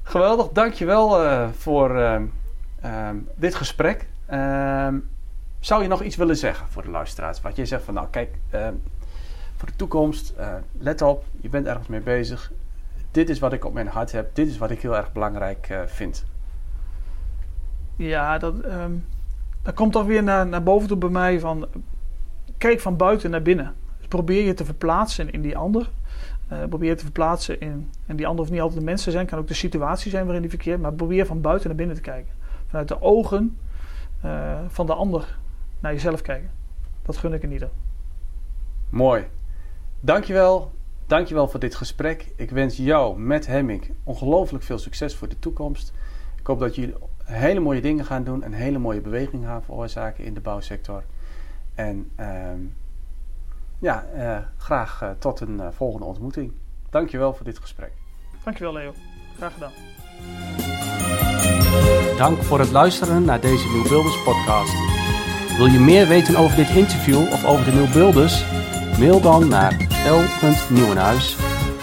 [0.04, 4.08] Geweldig, dankjewel uh, voor uh, dit gesprek.
[4.26, 4.98] Ehm,
[5.60, 7.42] zou je nog iets willen zeggen voor de luisteraars?
[7.42, 8.36] Wat je zegt van, nou kijk,
[9.56, 10.34] voor de toekomst,
[10.78, 12.52] let op, je bent ergens mee bezig.
[13.12, 14.36] Dit is wat ik op mijn hart heb.
[14.36, 16.26] Dit is wat ik heel erg belangrijk vind.
[18.08, 19.06] Ja, dat, um,
[19.62, 21.68] dat komt toch weer naar, naar boven toe bij mij van...
[22.58, 23.76] Kijk van buiten naar binnen
[24.10, 25.90] probeer je te verplaatsen in die ander.
[26.52, 27.90] Uh, probeer te verplaatsen in.
[28.06, 30.42] En die ander hoeft niet altijd de mensen zijn, kan ook de situatie zijn waarin
[30.42, 30.82] die verkeert.
[30.82, 32.34] Maar probeer van buiten naar binnen te kijken.
[32.68, 33.58] Vanuit de ogen
[34.26, 35.38] uh, van de ander
[35.80, 36.52] naar jezelf kijken.
[37.02, 37.70] Dat gun ik in ieder.
[38.90, 39.26] Mooi.
[40.00, 40.72] Dankjewel.
[41.08, 42.32] Dankjewel voor dit gesprek.
[42.36, 45.94] Ik wens jou met Hemming ongelooflijk veel succes voor de toekomst.
[46.40, 46.96] Ik hoop dat jullie
[47.36, 51.04] hele mooie dingen gaan doen en hele mooie bewegingen gaan veroorzaken in de bouwsector.
[51.76, 52.60] En ehm,
[53.80, 56.52] ja, uh, graag uh, tot een uh, volgende ontmoeting.
[56.90, 57.92] Dankjewel voor dit gesprek.
[58.44, 58.94] Dankjewel Leo.
[59.38, 59.72] Graag gedaan.
[62.18, 64.74] Dank voor het luisteren naar deze Nieuwbuilders podcast.
[65.58, 68.46] Wil je meer weten over dit interview of over de Nieuwbuilders?
[69.00, 71.38] Mail dan naar l.nieuwenhuis,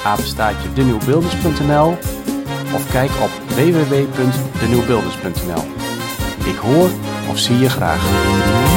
[0.05, 2.16] apenstaatje denieuwbuilders.nl
[2.75, 5.64] of kijk op www.denieuwbuilders.nl.
[6.51, 6.89] Ik hoor
[7.31, 8.76] of zie je graag.